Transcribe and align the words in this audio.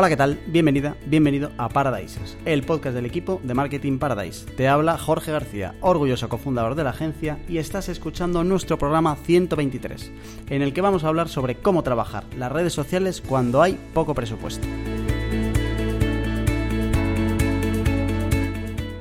Hola, 0.00 0.08
¿qué 0.08 0.16
tal? 0.16 0.40
Bienvenida, 0.46 0.96
bienvenido 1.04 1.50
a 1.58 1.68
Paradises, 1.68 2.38
el 2.46 2.62
podcast 2.62 2.94
del 2.94 3.04
equipo 3.04 3.38
de 3.44 3.52
Marketing 3.52 3.98
Paradise. 3.98 4.46
Te 4.46 4.66
habla 4.66 4.96
Jorge 4.96 5.30
García, 5.30 5.74
orgulloso 5.82 6.30
cofundador 6.30 6.74
de 6.74 6.84
la 6.84 6.88
agencia, 6.88 7.38
y 7.46 7.58
estás 7.58 7.90
escuchando 7.90 8.42
nuestro 8.42 8.78
programa 8.78 9.14
123, 9.14 10.10
en 10.48 10.62
el 10.62 10.72
que 10.72 10.80
vamos 10.80 11.04
a 11.04 11.08
hablar 11.08 11.28
sobre 11.28 11.56
cómo 11.56 11.82
trabajar 11.82 12.24
las 12.38 12.50
redes 12.50 12.72
sociales 12.72 13.20
cuando 13.20 13.60
hay 13.60 13.78
poco 13.92 14.14
presupuesto. 14.14 14.66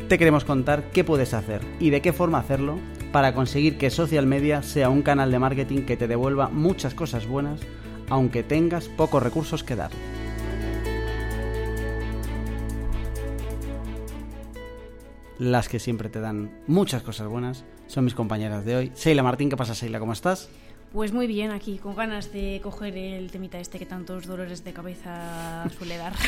Te 0.09 0.17
queremos 0.17 0.43
contar 0.43 0.83
qué 0.91 1.05
puedes 1.05 1.33
hacer 1.33 1.61
y 1.79 1.91
de 1.91 2.01
qué 2.01 2.11
forma 2.11 2.39
hacerlo 2.39 2.77
para 3.13 3.33
conseguir 3.33 3.77
que 3.77 3.89
social 3.89 4.25
media 4.25 4.63
sea 4.63 4.89
un 4.89 5.01
canal 5.01 5.31
de 5.31 5.39
marketing 5.39 5.83
que 5.83 5.95
te 5.95 6.09
devuelva 6.09 6.49
muchas 6.49 6.93
cosas 6.93 7.25
buenas, 7.25 7.61
aunque 8.09 8.43
tengas 8.43 8.89
pocos 8.89 9.23
recursos 9.23 9.63
que 9.63 9.77
dar. 9.77 9.91
Las 15.39 15.69
que 15.69 15.79
siempre 15.79 16.09
te 16.09 16.19
dan 16.19 16.51
muchas 16.67 17.01
cosas 17.01 17.27
buenas, 17.27 17.65
son 17.87 18.03
mis 18.03 18.13
compañeras 18.13 18.65
de 18.65 18.75
hoy. 18.75 18.91
Seila 18.93 19.23
Martín, 19.23 19.49
¿qué 19.49 19.57
pasa, 19.57 19.73
Seila? 19.73 19.99
¿Cómo 19.99 20.13
estás? 20.13 20.49
Pues 20.93 21.13
muy 21.13 21.27
bien, 21.27 21.51
aquí, 21.51 21.77
con 21.77 21.95
ganas 21.95 22.31
de 22.33 22.59
coger 22.61 22.97
el 22.97 23.31
temita 23.31 23.59
este 23.59 23.79
que 23.79 23.85
tantos 23.85 24.25
dolores 24.25 24.63
de 24.63 24.73
cabeza 24.73 25.67
suele 25.77 25.97
dar. 25.97 26.13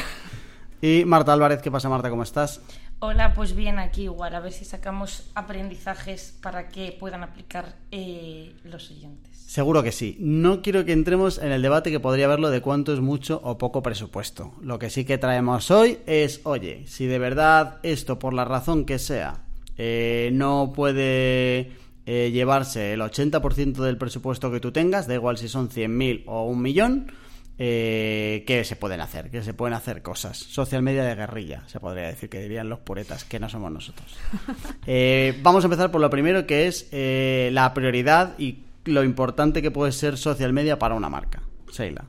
y 0.82 1.06
Marta 1.06 1.34
Álvarez, 1.34 1.62
¿qué 1.62 1.72
pasa, 1.72 1.90
Marta? 1.90 2.10
¿Cómo 2.10 2.24
estás? 2.24 2.62
Hola, 3.00 3.34
pues 3.34 3.56
bien, 3.56 3.80
aquí 3.80 4.04
igual, 4.04 4.36
a 4.36 4.40
ver 4.40 4.52
si 4.52 4.64
sacamos 4.64 5.32
aprendizajes 5.34 6.38
para 6.42 6.70
que 6.70 6.96
puedan 7.00 7.24
aplicar 7.24 7.76
eh, 7.90 8.54
los 8.64 8.92
oyentes. 8.92 9.32
Seguro 9.38 9.82
que 9.84 9.92
sí. 9.92 10.18
No 10.20 10.62
quiero 10.62 10.86
que 10.86 10.94
entremos 10.94 11.38
en 11.38 11.52
el 11.52 11.62
debate 11.62 11.92
que 11.92 12.00
podría 12.00 12.26
haberlo 12.26 12.52
de 12.52 12.62
cuánto 12.62 12.94
es 12.94 13.00
mucho 13.00 13.42
o 13.44 13.58
poco 13.58 13.82
presupuesto. 13.82 14.54
Lo 14.62 14.80
que 14.80 14.90
sí 14.90 15.04
que 15.04 15.18
traemos 15.18 15.72
hoy 15.72 15.98
es, 16.06 16.42
oye, 16.44 16.86
si 16.88 17.06
de 17.08 17.20
verdad 17.20 17.80
esto, 17.84 18.20
por 18.20 18.34
la 18.34 18.46
razón 18.46 18.86
que 18.86 19.00
sea, 19.00 19.42
eh, 19.78 20.30
no 20.32 20.72
puede 20.74 21.72
eh, 22.06 22.32
llevarse 22.32 22.94
el 22.94 23.02
80% 23.02 23.84
del 23.84 23.98
presupuesto 23.98 24.52
que 24.52 24.60
tú 24.60 24.72
tengas, 24.72 25.08
da 25.08 25.16
igual 25.16 25.38
si 25.38 25.48
son 25.48 25.70
100.000 25.70 26.24
o 26.28 26.46
un 26.46 26.62
millón, 26.62 27.12
eh, 27.64 28.44
¿qué 28.48 28.64
se 28.64 28.76
pueden 28.76 29.02
hacer? 29.02 29.30
Que 29.30 29.44
se 29.44 29.54
pueden 29.54 29.76
hacer 29.76 30.02
cosas. 30.02 30.38
Social 30.38 30.82
media 30.82 31.04
de 31.04 31.14
guerrilla, 31.14 31.62
se 31.68 31.80
podría 31.80 32.08
decir, 32.08 32.28
que 32.28 32.40
dirían 32.40 32.70
los 32.70 32.80
puretas, 32.80 33.24
que 33.24 33.40
no 33.40 33.50
somos 33.50 33.72
nosotros. 33.72 34.16
vamos 35.44 35.64
a 35.64 35.68
empezar 35.68 35.92
por 35.92 36.02
lo 36.02 36.10
primero, 36.10 36.48
que 36.48 36.66
es 36.68 36.90
la 36.92 37.72
prioridad 37.76 38.34
y 38.40 38.64
lo 38.86 39.04
importante 39.04 39.62
que 39.62 39.70
puede 39.70 39.92
ser 39.92 40.18
social 40.18 40.54
media 40.54 40.80
para 40.80 40.96
una 40.96 41.10
marca. 41.10 41.44
Sheila. 41.72 42.06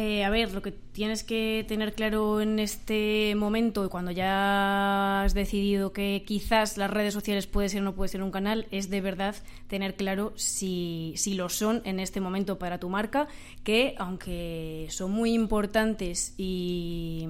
Eh, 0.00 0.22
a 0.22 0.30
ver, 0.30 0.54
lo 0.54 0.62
que 0.62 0.70
tienes 0.70 1.24
que 1.24 1.64
tener 1.66 1.92
claro 1.92 2.40
en 2.40 2.60
este 2.60 3.34
momento 3.34 3.84
y 3.84 3.88
cuando 3.88 4.12
ya 4.12 5.24
has 5.24 5.34
decidido 5.34 5.92
que 5.92 6.22
quizás 6.24 6.78
las 6.78 6.88
redes 6.88 7.12
sociales 7.12 7.48
puede 7.48 7.68
ser 7.68 7.80
o 7.80 7.84
no 7.84 7.96
puede 7.96 8.08
ser 8.08 8.22
un 8.22 8.30
canal, 8.30 8.68
es 8.70 8.90
de 8.90 9.00
verdad 9.00 9.34
tener 9.66 9.96
claro 9.96 10.34
si, 10.36 11.14
si 11.16 11.34
lo 11.34 11.48
son 11.48 11.82
en 11.84 11.98
este 11.98 12.20
momento 12.20 12.60
para 12.60 12.78
tu 12.78 12.88
marca, 12.88 13.26
que 13.64 13.96
aunque 13.98 14.86
son 14.90 15.10
muy 15.10 15.32
importantes 15.32 16.32
y, 16.36 17.26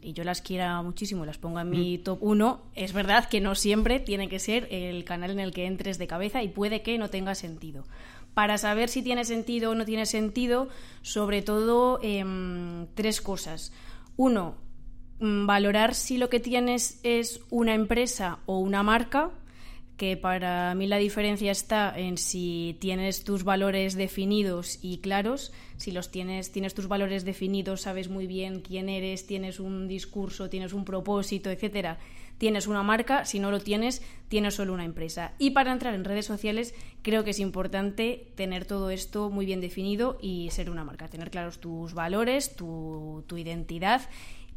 y 0.00 0.12
yo 0.12 0.22
las 0.22 0.42
quiera 0.42 0.80
muchísimo, 0.80 1.26
las 1.26 1.38
pongo 1.38 1.58
en 1.58 1.70
mi 1.70 1.98
top 1.98 2.18
1, 2.20 2.62
es 2.76 2.92
verdad 2.92 3.28
que 3.28 3.40
no 3.40 3.56
siempre 3.56 3.98
tiene 3.98 4.28
que 4.28 4.38
ser 4.38 4.68
el 4.70 5.02
canal 5.02 5.32
en 5.32 5.40
el 5.40 5.50
que 5.50 5.66
entres 5.66 5.98
de 5.98 6.06
cabeza 6.06 6.40
y 6.44 6.46
puede 6.46 6.82
que 6.82 6.98
no 6.98 7.10
tenga 7.10 7.34
sentido 7.34 7.82
para 8.34 8.58
saber 8.58 8.88
si 8.88 9.02
tiene 9.02 9.24
sentido 9.24 9.70
o 9.70 9.74
no 9.74 9.84
tiene 9.84 10.06
sentido, 10.06 10.68
sobre 11.02 11.42
todo 11.42 11.98
em, 12.02 12.86
tres 12.94 13.20
cosas. 13.20 13.72
Uno, 14.16 14.56
mm, 15.20 15.46
valorar 15.46 15.94
si 15.94 16.18
lo 16.18 16.28
que 16.28 16.40
tienes 16.40 17.00
es 17.02 17.40
una 17.50 17.74
empresa 17.74 18.38
o 18.46 18.58
una 18.58 18.82
marca, 18.82 19.30
que 19.96 20.16
para 20.16 20.74
mí 20.74 20.86
la 20.86 20.96
diferencia 20.96 21.52
está 21.52 21.92
en 21.96 22.16
si 22.16 22.76
tienes 22.80 23.22
tus 23.22 23.44
valores 23.44 23.94
definidos 23.94 24.78
y 24.82 24.98
claros, 24.98 25.52
si 25.76 25.92
los 25.92 26.10
tienes, 26.10 26.50
tienes 26.50 26.74
tus 26.74 26.88
valores 26.88 27.24
definidos, 27.24 27.82
sabes 27.82 28.08
muy 28.08 28.26
bien 28.26 28.62
quién 28.62 28.88
eres, 28.88 29.26
tienes 29.26 29.60
un 29.60 29.86
discurso, 29.86 30.48
tienes 30.48 30.72
un 30.72 30.84
propósito, 30.84 31.50
etcétera 31.50 31.98
tienes 32.42 32.66
una 32.66 32.82
marca, 32.82 33.24
si 33.24 33.38
no 33.38 33.52
lo 33.52 33.60
tienes, 33.60 34.02
tienes 34.26 34.54
solo 34.54 34.74
una 34.74 34.84
empresa. 34.84 35.30
Y 35.38 35.50
para 35.50 35.70
entrar 35.70 35.94
en 35.94 36.04
redes 36.04 36.26
sociales 36.26 36.74
creo 37.02 37.22
que 37.22 37.30
es 37.30 37.38
importante 37.38 38.32
tener 38.34 38.64
todo 38.64 38.90
esto 38.90 39.30
muy 39.30 39.46
bien 39.46 39.60
definido 39.60 40.18
y 40.20 40.50
ser 40.50 40.68
una 40.68 40.82
marca, 40.82 41.06
tener 41.06 41.30
claros 41.30 41.60
tus 41.60 41.94
valores, 41.94 42.56
tu, 42.56 43.24
identidad 43.36 44.00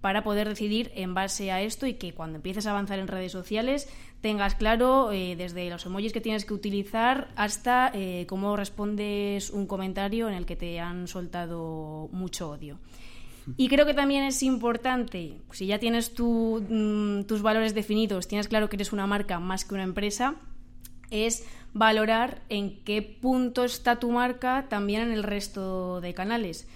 para 0.01 0.23
poder 0.23 0.49
decidir 0.49 0.91
en 0.95 1.13
base 1.13 1.51
a 1.51 1.61
esto 1.61 1.85
y 1.85 1.93
que 1.93 2.15
cuando 2.15 2.37
empieces 2.37 2.65
a 2.65 2.71
avanzar 2.71 2.97
en 2.97 3.07
redes 3.07 3.31
sociales 3.31 3.87
tengas 4.19 4.55
claro 4.55 5.11
eh, 5.11 5.35
desde 5.35 5.69
los 5.69 5.85
emojis 5.85 6.11
que 6.11 6.21
tienes 6.21 6.43
que 6.43 6.55
utilizar 6.55 7.27
hasta 7.35 7.91
eh, 7.93 8.25
cómo 8.27 8.55
respondes 8.55 9.51
un 9.51 9.67
comentario 9.67 10.27
en 10.27 10.33
el 10.33 10.47
que 10.47 10.55
te 10.55 10.79
han 10.79 11.07
soltado 11.07 12.09
mucho 12.11 12.49
odio. 12.49 12.79
Y 13.57 13.67
creo 13.67 13.85
que 13.85 13.93
también 13.93 14.23
es 14.23 14.41
importante, 14.43 15.37
si 15.51 15.67
ya 15.67 15.79
tienes 15.79 16.11
mm, 16.17 17.21
tus 17.23 17.41
valores 17.41 17.75
definidos, 17.75 18.27
tienes 18.27 18.47
claro 18.47 18.69
que 18.69 18.75
eres 18.75 18.91
una 18.91 19.07
marca 19.07 19.39
más 19.39 19.65
que 19.65 19.75
una 19.75 19.83
empresa, 19.83 20.35
es 21.11 21.45
valorar 21.73 22.41
en 22.49 22.83
qué 22.83 23.01
punto 23.01 23.63
está 23.63 23.99
tu 23.99 24.09
marca 24.11 24.65
también 24.69 25.03
en 25.03 25.11
el 25.11 25.23
resto 25.23 26.01
de 26.01 26.13
canales. 26.13 26.67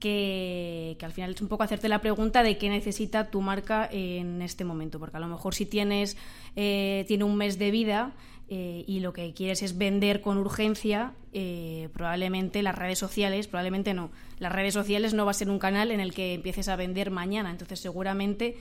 Que, 0.00 0.98
al 1.00 1.12
final 1.12 1.30
es 1.30 1.40
un 1.40 1.48
poco 1.48 1.62
hacerte 1.62 1.88
la 1.88 2.00
pregunta 2.00 2.42
de 2.42 2.58
qué 2.58 2.68
necesita 2.68 3.30
tu 3.30 3.40
marca 3.40 3.88
en 3.90 4.42
este 4.42 4.64
momento, 4.64 4.98
porque 4.98 5.16
a 5.16 5.20
lo 5.20 5.26
mejor 5.28 5.54
si 5.54 5.64
tienes 5.64 6.16
eh, 6.54 7.04
tiene 7.08 7.24
un 7.24 7.36
mes 7.36 7.58
de 7.58 7.70
vida, 7.70 8.12
eh, 8.48 8.84
y 8.86 9.00
lo 9.00 9.12
que 9.12 9.34
quieres 9.34 9.62
es 9.62 9.76
vender 9.76 10.20
con 10.20 10.38
urgencia, 10.38 11.14
eh, 11.32 11.88
probablemente 11.92 12.62
las 12.62 12.76
redes 12.76 12.98
sociales, 12.98 13.48
probablemente 13.48 13.92
no, 13.92 14.10
las 14.38 14.52
redes 14.52 14.72
sociales 14.72 15.14
no 15.14 15.24
va 15.24 15.32
a 15.32 15.34
ser 15.34 15.50
un 15.50 15.58
canal 15.58 15.90
en 15.90 15.98
el 15.98 16.14
que 16.14 16.34
empieces 16.34 16.68
a 16.68 16.76
vender 16.76 17.10
mañana, 17.10 17.50
entonces 17.50 17.80
seguramente 17.80 18.56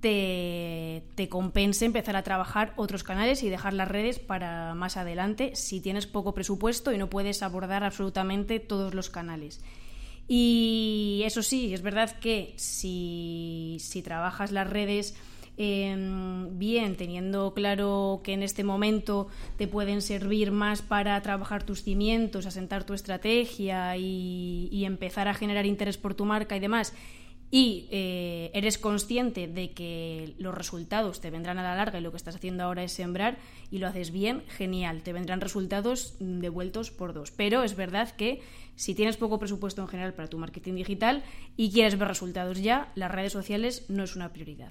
te, 0.00 1.04
te, 1.14 1.28
compense 1.28 1.84
empezar 1.84 2.16
a 2.16 2.24
trabajar 2.24 2.72
otros 2.76 3.04
canales 3.04 3.44
y 3.44 3.48
dejar 3.48 3.74
las 3.74 3.86
redes 3.86 4.18
para 4.18 4.74
más 4.74 4.96
adelante 4.96 5.54
si 5.54 5.80
tienes 5.80 6.06
poco 6.06 6.34
presupuesto 6.34 6.92
y 6.92 6.98
no 6.98 7.08
puedes 7.08 7.42
abordar 7.42 7.84
absolutamente 7.84 8.58
todos 8.58 8.94
los 8.94 9.08
canales. 9.08 9.60
Y 10.28 11.22
eso 11.24 11.42
sí, 11.42 11.72
es 11.72 11.82
verdad 11.82 12.18
que 12.18 12.52
si, 12.56 13.78
si 13.80 14.02
trabajas 14.02 14.52
las 14.52 14.68
redes 14.68 15.14
Em, 15.60 16.56
bien, 16.56 16.94
teniendo 16.94 17.52
claro 17.52 18.20
que 18.22 18.32
en 18.32 18.44
este 18.44 18.62
momento 18.62 19.26
te 19.56 19.66
pueden 19.66 20.02
servir 20.02 20.52
más 20.52 20.82
para 20.82 21.20
trabajar 21.20 21.64
tus 21.64 21.82
cimientos, 21.82 22.46
asentar 22.46 22.84
tu 22.84 22.94
estrategia 22.94 23.96
y, 23.96 24.84
empezar 24.84 25.26
a 25.26 25.34
generar 25.34 25.66
interés 25.66 25.98
por 25.98 26.14
tu 26.14 26.24
marca 26.24 26.56
y 26.56 26.60
demás, 26.60 26.94
y 27.50 27.88
eh, 27.90 28.52
eres 28.54 28.78
consciente 28.78 29.48
de 29.48 29.72
que 29.72 30.34
los 30.38 30.54
resultados 30.54 31.20
te 31.20 31.30
vendrán 31.30 31.58
a 31.58 31.64
la 31.64 31.74
larga 31.74 31.98
y 31.98 32.02
lo 32.02 32.12
que 32.12 32.18
estás 32.18 32.36
haciendo 32.36 32.62
ahora 32.62 32.84
es 32.84 32.92
sembrar 32.92 33.38
y 33.72 33.78
lo 33.78 33.88
haces 33.88 34.12
bien, 34.12 34.44
genial, 34.46 35.02
te 35.02 35.12
vendrán 35.12 35.40
resultados 35.40 36.14
devueltos 36.20 36.92
por 36.92 37.14
dos. 37.14 37.32
Pero 37.32 37.64
es 37.64 37.74
verdad 37.74 38.14
que 38.14 38.42
si 38.76 38.94
tienes 38.94 39.16
poco 39.16 39.40
presupuesto 39.40 39.82
en 39.82 39.88
general 39.88 40.14
para 40.14 40.28
tu 40.28 40.38
marketing 40.38 40.74
digital 40.74 41.24
y 41.56 41.72
quieres 41.72 41.98
ver 41.98 42.06
resultados 42.06 42.62
ya, 42.62 42.92
las 42.94 43.10
redes 43.10 43.32
sociales 43.32 43.86
no 43.88 44.04
es 44.04 44.14
una 44.14 44.32
prioridad. 44.32 44.70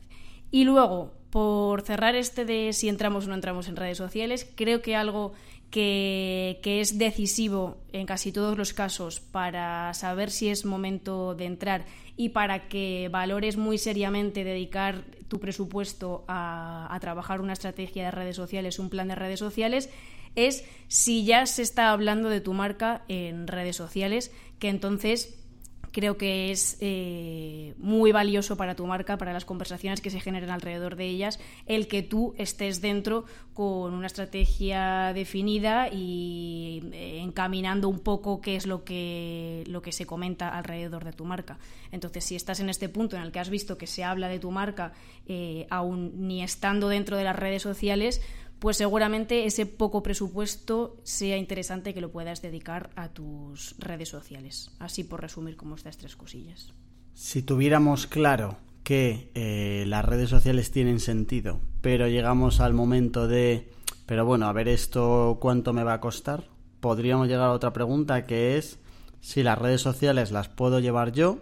Y 0.52 0.64
luego, 0.64 1.14
por 1.30 1.82
cerrar 1.82 2.16
este 2.16 2.46
de 2.46 2.74
si 2.74 2.90
entramos 2.90 3.26
o 3.26 3.30
no 3.30 3.36
entramos 3.36 3.68
en 3.68 3.76
redes 3.76 3.98
sociales, 3.98 4.50
creo 4.56 4.82
que 4.82 4.96
algo 4.96 5.34
que, 5.70 6.60
es 6.64 6.98
decisivo 6.98 7.78
en 7.92 8.06
casi 8.06 8.32
todos 8.32 8.58
los 8.58 8.74
casos 8.74 9.20
para 9.20 9.94
saber 9.94 10.32
si 10.32 10.50
es 10.50 10.66
momento 10.66 11.36
de 11.36 11.46
entrar 11.46 11.86
y 12.16 12.30
para 12.30 12.68
que 12.68 13.10
valores 13.12 13.58
muy 13.58 13.78
seriamente 13.78 14.44
dedicar 14.44 15.04
tu 15.28 15.40
presupuesto 15.40 16.24
a, 16.28 16.88
a 16.94 17.00
trabajar 17.00 17.42
una 17.42 17.54
estrategia 17.54 18.06
de 18.06 18.12
redes 18.12 18.38
sociales, 18.38 18.80
un 18.80 18.90
plan 18.90 19.10
de 19.10 19.16
redes 19.16 19.40
sociales, 19.40 19.90
es 20.36 20.64
si 20.88 21.26
ya 21.26 21.46
se 21.46 21.64
está 21.64 21.92
hablando 21.92 22.30
de 22.30 22.42
tu 22.42 22.54
marca 22.54 23.04
en 23.08 23.48
redes 23.48 23.76
sociales, 23.76 24.32
que 24.60 24.70
entonces 24.70 25.47
creo 25.92 26.18
que 26.18 26.52
es 26.52 26.78
eh, 26.80 27.74
muy 27.78 28.12
valioso 28.12 28.58
para 28.58 28.76
tu 28.76 28.86
marca, 28.86 29.18
para 29.18 29.34
las 29.34 29.46
conversaciones 29.46 30.02
que 30.02 30.10
se 30.10 30.20
generen 30.20 30.50
alrededor 30.50 30.96
de 30.96 31.06
ellas, 31.06 31.40
el 31.66 31.88
que 31.88 32.04
tú 32.04 32.34
estés 32.38 32.82
dentro 32.82 33.26
con 33.54 33.94
una 33.94 34.08
estrategia 34.08 35.14
definida 35.14 35.90
y 35.92 36.84
eh, 36.94 37.20
encaminando 37.22 37.90
un 37.90 38.00
poco 38.00 38.40
qué 38.42 38.56
es 38.56 38.68
lo 38.68 38.84
que, 38.84 39.64
lo 39.68 39.82
que 39.82 39.92
se 39.92 40.06
comenta 40.06 40.50
alrededor 40.50 41.04
de 41.04 41.14
tu 41.14 41.26
marca. 41.26 41.58
Entonces, 41.92 42.24
si 42.24 42.36
estás 42.36 42.60
en 42.60 42.70
este 42.70 42.90
punto 42.90 43.16
en 43.16 43.24
el 43.24 43.32
que 43.32 43.40
has 43.40 43.50
visto 43.50 43.78
que 43.78 43.88
se 43.88 44.04
habla 44.04 44.28
de 44.28 44.40
tu 44.40 44.52
marca, 44.52 44.94
eh, 45.26 45.66
aún 45.70 46.28
ni 46.28 46.44
estando 46.44 46.90
dentro 46.90 47.18
de 47.18 47.24
las 47.24 47.36
redes 47.36 47.64
sociales, 47.64 48.22
pues 48.60 48.78
seguramente 48.78 49.46
ese 49.46 49.66
poco 49.66 50.02
presupuesto 50.02 50.98
sea 51.04 51.38
interesante 51.38 51.94
que 51.94 52.02
lo 52.02 52.12
puedas 52.12 52.42
dedicar 52.42 52.90
a 52.96 53.10
tus 53.10 53.76
redes 53.80 54.10
sociales. 54.10 54.72
Así 54.80 55.04
por 55.04 55.22
resumir 55.22 55.56
como 55.56 55.76
estas 55.76 55.98
tres 55.98 56.16
cosillas. 56.16 56.74
Si 57.14 57.42
tuviéramos 57.42 58.08
claro 58.08 58.58
que 58.84 59.32
eh, 59.36 59.86
las 59.88 60.06
redes 60.06 60.30
sociales 60.30 60.72
tienen 60.72 61.00
sentido, 61.00 61.60
pero 61.82 62.08
llegamos 62.08 62.60
al 62.60 62.74
momento 62.74 63.28
de, 63.28 63.70
pero 64.06 64.26
bueno, 64.26 64.48
a 64.48 64.54
ver 64.54 64.68
esto 64.68 65.38
cuánto 65.42 65.74
me 65.74 65.84
va 65.84 65.94
a 65.94 66.00
costar, 66.00 66.46
podríamos 66.80 67.28
llegar 67.28 67.50
a 67.50 67.54
otra 67.54 67.74
pregunta 67.74 68.26
que 68.26 68.58
es 68.58 68.80
si 69.20 69.44
las 69.44 69.58
redes 69.58 69.82
sociales 69.82 70.32
las 70.32 70.48
puedo 70.48 70.80
llevar 70.80 71.12
yo 71.12 71.40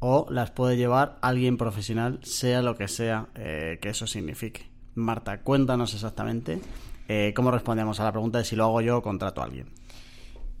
o 0.00 0.26
las 0.30 0.50
puede 0.50 0.76
llevar 0.76 1.18
alguien 1.20 1.58
profesional, 1.58 2.18
sea 2.22 2.62
lo 2.62 2.74
que 2.76 2.88
sea 2.88 3.28
eh, 3.34 3.78
que 3.80 3.90
eso 3.90 4.06
signifique. 4.06 4.69
Marta, 5.00 5.40
cuéntanos 5.40 5.94
exactamente 5.94 6.60
eh, 7.08 7.32
cómo 7.34 7.50
respondemos 7.50 7.98
a 8.00 8.04
la 8.04 8.12
pregunta 8.12 8.38
de 8.38 8.44
si 8.44 8.56
lo 8.56 8.64
hago 8.64 8.80
yo 8.80 8.98
o 8.98 9.02
contrato 9.02 9.40
a 9.40 9.44
alguien. 9.44 9.66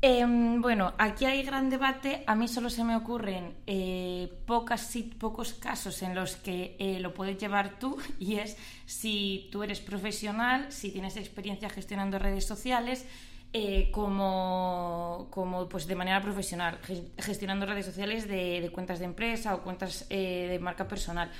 Em, 0.02 0.62
bueno, 0.62 0.94
aquí 0.96 1.26
hay 1.26 1.42
gran 1.42 1.68
debate. 1.68 2.24
A 2.26 2.34
mí 2.34 2.48
solo 2.48 2.70
se 2.70 2.84
me 2.84 2.96
ocurren 2.96 3.54
eh, 3.66 4.32
pocos 4.46 5.52
casos 5.54 6.02
en 6.02 6.14
los 6.14 6.36
que 6.36 6.76
eh, 6.78 7.00
lo 7.00 7.12
puedes 7.12 7.36
llevar 7.36 7.78
tú 7.78 7.98
y 8.18 8.36
es 8.36 8.56
si 8.86 9.48
tú 9.52 9.62
eres 9.62 9.80
profesional, 9.80 10.72
si 10.72 10.90
tienes 10.90 11.16
experiencia 11.16 11.68
gestionando 11.68 12.18
redes 12.18 12.46
sociales, 12.46 13.04
eh, 13.52 13.90
como, 13.90 15.26
como, 15.30 15.68
pues 15.68 15.86
de 15.86 15.96
manera 15.96 16.22
profesional, 16.22 16.78
gestionando 17.18 17.66
redes 17.66 17.84
sociales 17.84 18.26
de, 18.28 18.70
cuentas 18.72 19.00
de 19.00 19.04
empresa 19.06 19.54
o 19.54 19.62
cuentas 19.62 20.08
de 20.08 20.58
marca 20.62 20.86
personal. 20.88 21.30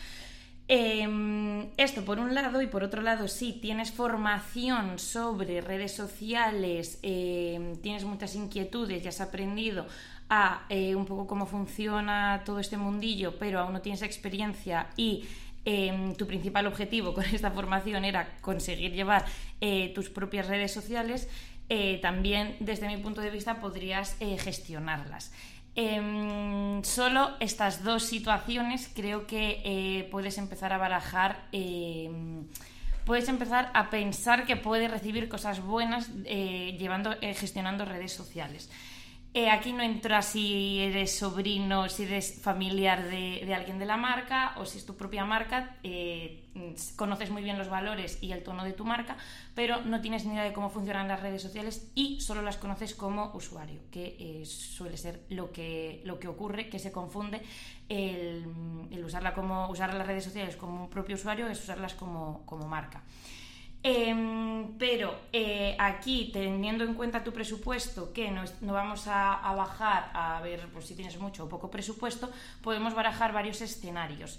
Em, 0.73 1.67
esto 1.77 2.05
por 2.05 2.21
un 2.21 2.33
lado 2.33 2.63
y 2.63 2.69
por 2.69 2.85
otro 2.85 3.03
lado, 3.03 3.27
si 3.27 3.55
tienes 3.55 3.91
formación 3.91 5.01
sobre 5.01 5.61
redes 5.61 5.97
sociales, 5.97 7.01
em, 7.03 7.75
tienes 7.83 8.05
muchas 8.05 8.37
inquietudes, 8.37 9.03
ya 9.03 9.09
has 9.09 9.21
aprendido 9.21 9.89
a 10.29 10.67
eh, 10.69 10.95
un 10.95 11.07
poco 11.07 11.27
cómo 11.27 11.47
funciona 11.47 12.43
todo 12.45 12.61
este 12.61 12.77
mundillo, 12.77 13.37
pero 13.37 13.59
aún 13.59 13.73
no 13.73 13.81
tienes 13.81 14.03
experiencia 14.03 14.87
y 14.97 15.25
em, 15.65 16.15
tu 16.15 16.29
principal 16.29 16.69
objetivo 16.69 17.15
con 17.15 17.25
esta 17.35 17.51
formación 17.51 18.05
era 18.05 18.39
conseguir 18.41 18.93
llevar 18.93 19.25
eh, 19.61 19.91
tus 19.93 20.09
propias 20.09 20.47
redes 20.47 20.73
sociales, 20.73 21.29
eh, 21.69 21.99
también 22.01 22.55
desde 22.61 22.87
mi 22.87 22.97
punto 22.97 23.21
de 23.21 23.31
vista 23.31 23.61
podrías 23.61 24.17
gestionarlas. 24.39 25.33
Eh, 25.83 26.81
solo 26.85 27.31
estas 27.41 27.83
dos 27.85 28.03
situaciones 28.03 28.91
creo 28.95 29.27
que 29.27 29.63
eh, 29.65 30.09
puedes 30.11 30.37
empezar 30.37 30.75
a 30.75 30.79
barajar, 30.79 31.49
em, 31.53 32.45
puedes 33.07 33.29
empezar 33.29 33.71
a 33.73 33.89
pensar 33.89 34.45
que 34.45 34.57
puedes 34.57 34.91
recibir 34.91 35.31
cosas 35.31 35.63
buenas 35.63 36.11
eh, 36.27 36.77
llevando, 36.79 37.15
eh, 37.23 37.33
gestionando 37.33 37.87
redes 37.87 38.13
sociales. 38.13 38.71
Eh, 39.33 39.49
aquí 39.49 39.73
no 39.73 39.85
entra 39.85 40.23
si 40.23 40.81
eres 40.81 41.17
sobrino, 41.17 41.89
si 41.89 42.03
eres 42.03 42.41
familiar 42.43 43.09
de, 43.09 43.55
alguien 43.55 43.79
de 43.79 43.85
la 43.87 43.97
marca 43.97 44.55
o 44.57 44.67
si 44.67 44.79
es 44.79 44.85
tu 44.85 44.97
propia 44.97 45.25
marca, 45.25 45.77
eh, 45.85 46.51
conoces 46.97 47.31
muy 47.31 47.45
bien 47.45 47.57
los 47.57 47.69
valores 47.69 48.19
y 48.21 48.33
el 48.33 48.43
tono 48.43 48.65
de 48.65 48.73
tu 48.73 48.85
marca, 48.85 49.17
pero 49.55 49.83
no 49.83 50.01
tienes 50.01 50.25
ni 50.27 50.33
idea 50.35 50.43
de 50.43 50.53
cómo 50.53 50.69
funcionan 50.69 51.07
las 51.07 51.21
redes 51.21 51.43
sociales 51.43 51.93
y 51.95 52.21
solo 52.21 52.43
las 52.43 52.57
conoces 52.57 52.93
como 52.97 53.31
usuario, 53.33 53.83
que 53.93 54.17
eh, 54.19 54.47
suele 54.47 54.97
ser 54.97 55.25
lo 55.29 55.53
que, 55.53 56.03
lo 56.05 56.19
que 56.19 56.27
ocurre, 56.27 56.69
que 56.69 56.81
se 56.81 56.91
confunde 56.91 57.41
el, 57.89 58.45
el 58.91 59.05
usarla 59.05 59.33
como, 59.33 59.69
usar 59.69 59.95
las 59.95 60.09
redes 60.09 60.25
sociales 60.25 60.57
como 60.57 60.83
un 60.83 60.91
propio 60.91 61.15
usuario 61.15 61.47
es 61.47 61.63
usarlas 61.63 61.95
como, 61.95 62.45
como 62.47 62.67
marca. 62.67 63.05
Eh, 63.83 64.15
pero 64.79 65.15
eh, 65.33 65.75
aquí, 65.79 66.31
teniendo 66.33 66.85
en 66.85 66.95
cuenta 66.95 67.25
tu 67.25 67.33
presupuesto, 67.33 68.13
que 68.13 68.31
no, 68.31 68.45
vamos 68.61 69.07
a, 69.07 69.53
bajar 69.55 70.11
a 70.15 70.41
ver 70.43 70.69
pues, 70.73 70.87
si 70.87 70.95
tienes 70.95 71.19
mucho 71.19 71.45
o 71.45 71.49
poco 71.49 71.71
presupuesto, 71.71 72.31
podemos 72.63 72.95
barajar 72.95 73.33
varios 73.33 73.61
escenarios. 73.61 74.39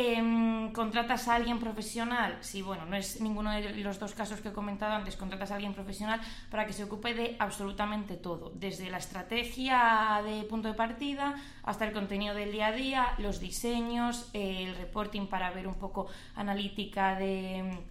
Eh, 0.00 0.70
¿Contratas 0.74 1.26
a 1.26 1.34
alguien 1.34 1.58
profesional? 1.58 2.38
Sí, 2.40 2.62
bueno, 2.62 2.86
no 2.86 2.94
es 2.96 3.20
ninguno 3.20 3.50
de 3.50 3.74
los 3.82 3.98
dos 3.98 4.14
casos 4.14 4.40
que 4.40 4.50
he 4.50 4.52
comentado 4.52 4.92
antes. 4.94 5.16
Contratas 5.16 5.50
a 5.50 5.56
alguien 5.56 5.74
profesional 5.74 6.20
para 6.50 6.66
que 6.66 6.72
se 6.72 6.84
ocupe 6.84 7.14
de 7.14 7.34
absolutamente 7.40 8.14
todo, 8.14 8.52
desde 8.54 8.90
la 8.90 8.98
estrategia 8.98 10.22
de 10.24 10.44
punto 10.44 10.68
de 10.68 10.74
partida 10.74 11.34
hasta 11.64 11.84
el 11.84 11.92
contenido 11.92 12.34
del 12.34 12.52
día 12.52 12.68
a 12.68 12.72
día, 12.72 13.14
los 13.18 13.40
diseños, 13.40 14.30
el 14.34 14.76
reporting 14.76 15.26
para 15.26 15.50
ver 15.50 15.66
un 15.66 15.74
poco 15.74 16.06
analítica 16.36 17.16
de 17.16 17.82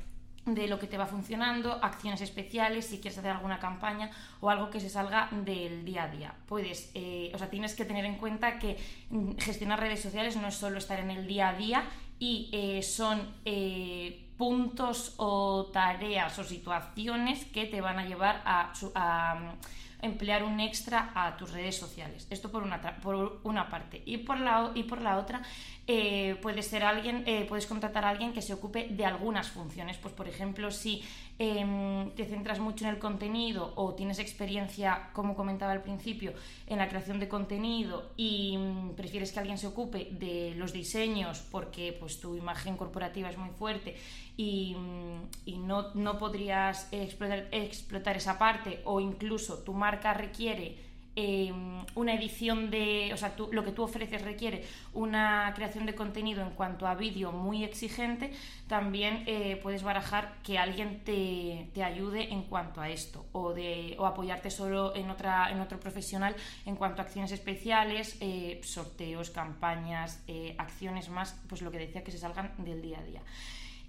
de 0.48 0.68
lo 0.68 0.80
que 0.80 0.88
te 0.88 0.98
va 0.98 1.06
funcionando, 1.06 1.74
acciones 1.84 2.22
especiales, 2.22 2.86
si 2.86 3.00
quieres 3.00 3.18
hacer 3.18 3.32
alguna 3.32 3.60
campaña 3.60 4.10
o 4.40 4.50
algo 4.50 4.70
que 4.70 4.80
se 4.80 4.90
salga 4.90 5.30
del 5.32 5.84
día 5.84 6.04
a 6.04 6.08
día. 6.08 6.34
Puedes, 6.48 6.92
eh, 6.94 7.32
o 7.34 7.38
sea, 7.38 7.50
tienes 7.50 7.76
que 7.76 7.86
tener 7.86 8.06
en 8.06 8.16
cuenta 8.16 8.58
que 8.60 8.78
mm, 9.10 9.38
gestionar 9.38 9.80
redes 9.80 10.02
sociales 10.02 10.38
no 10.38 10.48
es 10.48 10.56
solo 10.56 10.78
estar 10.78 11.00
en 11.00 11.12
el 11.12 11.28
día 11.28 11.50
a 11.50 11.54
día 11.54 11.84
y 12.20 12.50
eh, 12.54 12.82
son 12.82 13.36
eh, 13.46 14.26
puntos 14.38 15.14
o 15.18 15.70
tareas 15.74 16.40
o 16.40 16.44
situaciones 16.44 17.46
que 17.46 17.66
te 17.66 17.82
van 17.82 18.00
a 18.00 18.06
llevar 18.06 18.42
a, 18.46 18.72
a 18.96 19.56
emplear 20.02 20.44
un 20.44 20.60
extra 20.60 21.12
a 21.16 21.38
tus 21.38 21.52
redes 21.52 21.78
sociales. 21.78 22.28
Esto 22.30 22.52
por 22.52 22.64
una, 22.64 22.82
por 23.00 23.40
una 23.44 23.70
parte. 23.70 24.02
Y 24.06 24.18
por 24.18 24.40
la, 24.40 24.72
y 24.76 24.84
por 24.84 25.02
la 25.02 25.18
otra, 25.18 25.42
eh, 25.88 26.38
puede 26.42 26.62
ser 26.64 26.84
alguien, 26.84 27.24
eh, 27.26 27.46
puedes 27.48 27.66
contratar 27.66 28.06
a 28.06 28.10
alguien 28.10 28.34
que 28.34 28.42
se 28.42 28.54
ocupe 28.54 28.88
de 28.90 29.06
algunas 29.06 29.50
funciones. 29.50 29.98
Pues, 29.98 30.14
por 30.14 30.28
ejemplo, 30.28 30.72
si 30.72 31.04
eh, 31.40 32.12
te 32.16 32.26
centras 32.26 32.60
mucho 32.60 32.86
en 32.86 32.92
el 32.92 33.00
contenido 33.00 33.74
o 33.76 33.94
tienes 33.94 34.18
experiencia, 34.18 35.10
como 35.14 35.36
comentaba 35.36 35.72
al 35.72 35.84
principio, 35.84 36.34
en 36.66 36.80
la 36.80 36.90
creación 36.90 37.20
de 37.20 37.28
contenido 37.28 38.12
y 38.18 38.58
mm, 38.58 38.96
prefieres 38.96 39.32
que 39.32 39.40
alguien 39.40 39.60
se 39.60 39.68
ocupe 39.68 40.10
de 40.12 40.56
los 40.56 40.74
diseños 40.74 41.44
porque 41.52 41.96
pues, 42.00 42.20
tu 42.20 42.36
imagen 42.36 42.76
corporativa 42.76 43.30
es 43.30 43.38
muy 43.38 43.52
fuerte 43.52 43.96
y, 44.36 44.76
mm, 44.76 45.68
no, 45.68 45.94
no, 45.94 46.18
podrías 46.18 46.88
explotar 46.92 48.18
esa 48.18 48.40
parte 48.40 48.82
o 48.86 49.00
incluso 49.00 49.60
tu 49.60 49.74
marca 49.74 50.14
requiere 50.14 50.78
eh, 51.20 51.52
una 51.96 52.14
edición 52.14 52.70
de, 52.70 53.10
o 53.12 53.18
sea, 53.18 53.36
tú, 53.36 53.50
lo 53.52 53.64
que 53.64 53.72
tú 53.72 53.82
ofreces 53.82 54.22
requiere 54.22 54.64
una 54.94 55.52
creación 55.56 55.88
de 55.88 55.96
contenido 55.96 56.44
en 56.44 56.52
cuanto 56.52 56.86
a 56.86 56.94
vídeo 56.94 57.32
muy 57.32 57.64
exigente, 57.64 58.32
también 58.68 59.24
eh, 59.26 59.60
puedes 59.64 59.82
barajar 59.82 60.38
que 60.44 60.60
alguien 60.60 61.04
te, 61.04 61.72
te, 61.74 61.84
ayude 61.84 62.32
en 62.32 62.44
cuanto 62.44 62.82
a 62.82 62.90
esto 62.90 63.26
o, 63.32 63.52
de, 63.52 63.96
o 63.98 64.06
apoyarte 64.06 64.52
solo 64.52 64.96
en, 64.96 65.10
otra, 65.10 65.50
en 65.52 65.60
otro 65.60 65.80
profesional 65.80 66.36
en 66.68 66.76
cuanto 66.76 67.02
a 67.02 67.06
acciones 67.06 67.32
especiales, 67.32 68.18
eh, 68.20 68.62
sorteos, 68.64 69.32
campañas, 69.32 70.24
acciones 70.60 71.10
más, 71.10 71.42
pues 71.50 71.64
lo 71.64 71.72
que 71.72 71.80
decía 71.80 72.04
que 72.04 72.12
se 72.12 72.20
salgan 72.20 72.54
del 72.60 72.80
día 72.80 73.00
a 73.00 73.04
día. 73.04 73.22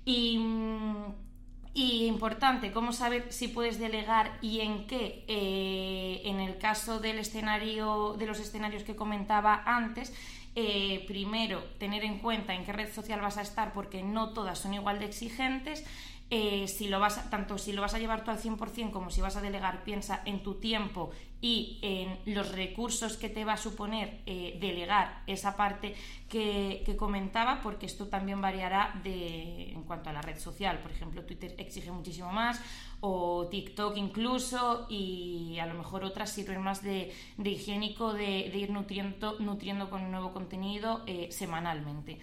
Y 0.07 0.39
mm, 0.39 1.28
y 1.75 2.07
importante, 2.07 2.73
cómo 2.73 2.93
saber 2.93 3.33
si 3.33 3.49
puedes 3.49 3.79
delegar 3.79 4.39
y 4.41 4.61
en 4.61 4.87
qué. 4.87 5.25
Eh, 5.29 6.23
en 6.25 6.41
el 6.41 6.59
caso 6.59 6.99
del 6.99 7.19
escenario, 7.19 8.17
de 8.19 8.27
los 8.27 8.41
escenarios 8.41 8.83
que 8.83 8.97
comentaba 8.97 9.63
antes, 9.65 10.13
eh, 10.57 11.05
primero 11.07 11.63
tener 11.79 12.05
en 12.05 12.19
cuenta 12.19 12.55
en 12.55 12.65
qué 12.65 12.73
red 12.73 12.93
social 12.93 13.21
vas 13.21 13.37
a 13.37 13.43
estar, 13.43 13.73
porque 13.73 14.03
no 14.03 14.31
todas 14.31 14.59
son 14.59 14.75
igual 14.75 14.99
de 14.99 15.05
exigentes. 15.05 15.85
Eh, 16.31 16.69
si 16.69 16.89
lo 16.89 17.01
vas 17.01 17.17
a, 17.17 17.31
tanto 17.31 17.57
si 17.57 17.73
lo 17.73 17.81
vas 17.81 17.95
a 17.95 17.99
llevar 17.99 18.23
tú 18.23 18.31
al 18.31 18.39
100% 18.39 18.91
como 18.91 19.11
si 19.11 19.21
vas 19.21 19.37
a 19.37 19.41
delegar, 19.41 19.85
piensa 19.85 20.21
en 20.27 20.43
tu 20.43 20.57
tiempo 20.57 21.11
y 21.41 21.79
en 21.83 22.35
los 22.35 22.51
recursos 22.53 23.17
que 23.17 23.29
te 23.29 23.45
va 23.45 23.53
a 23.53 23.57
suponer 23.57 24.23
eh, 24.27 24.59
delegar 24.61 25.23
esa 25.27 25.57
parte 25.57 25.95
que, 26.29 26.85
comentaba, 26.99 27.61
porque 27.63 27.87
esto 27.87 28.09
también 28.09 28.41
variará 28.41 28.99
de, 29.05 29.71
en 29.71 29.85
cuanto 29.85 30.11
a 30.11 30.13
la 30.13 30.21
red 30.21 30.39
social. 30.39 30.79
Por 30.81 30.91
ejemplo, 30.91 31.25
Twitter 31.25 31.55
exige 31.59 31.93
muchísimo 31.93 32.33
más, 32.33 32.61
o 33.01 33.47
TikTok 33.49 33.97
incluso, 33.97 34.87
y 34.91 35.59
a 35.61 35.67
lo 35.67 35.75
mejor 35.75 36.05
otras 36.05 36.31
sirven 36.31 36.61
más 36.61 36.83
de, 36.83 37.15
de 37.37 37.51
higiénico, 37.51 38.13
de, 38.13 38.49
ir 38.49 38.71
nutriendo, 38.71 39.39
nutriendo 39.39 39.91
con 39.91 40.11
nuevo 40.11 40.33
contenido 40.33 41.05
eh, 41.07 41.29
semanalmente. 41.31 42.19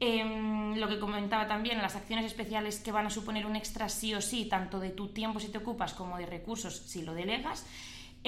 Eh, 0.00 0.74
lo 0.76 0.88
que 0.88 0.98
comentaba 0.98 1.48
también, 1.48 1.82
las 1.82 1.96
acciones 1.96 2.24
especiales 2.24 2.78
que 2.78 2.92
van 2.92 3.06
a 3.06 3.10
suponer 3.10 3.44
un 3.44 3.56
extra 3.56 3.88
sí 3.88 4.14
o 4.14 4.20
sí, 4.20 4.46
tanto 4.46 4.78
de 4.78 4.90
tu 4.90 5.08
tiempo 5.08 5.40
si 5.40 5.48
te 5.48 5.58
ocupas 5.58 5.92
como 5.92 6.16
de 6.16 6.26
recursos 6.26 6.76
si 6.76 7.02
lo 7.02 7.14
delegas. 7.14 7.66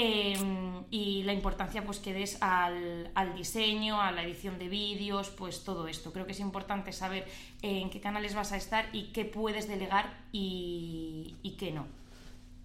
Eh, 0.03 0.35
y 0.91 1.23
la 1.25 1.35
importancia 1.35 1.85
pues 1.85 1.99
que 1.99 2.15
des 2.15 2.39
al, 2.41 3.11
al, 3.15 3.35
diseño, 3.35 4.01
a 4.01 4.11
la 4.13 4.23
edición 4.23 4.59
de 4.59 4.71
vídeos, 4.71 5.29
pues 5.29 5.63
todo 5.63 5.89
esto. 5.89 6.11
Creo 6.11 6.25
que 6.25 6.33
es 6.33 6.41
importante 6.41 6.93
saber 6.93 7.27
en 7.61 7.91
qué 7.91 8.01
canales 8.01 8.35
vas 8.35 8.53
a 8.53 8.57
estar 8.57 8.89
y 8.95 9.13
qué 9.13 9.27
puedes 9.27 9.69
delegar 9.69 10.25
y, 10.33 11.37
qué 11.59 11.71
no. 11.73 11.87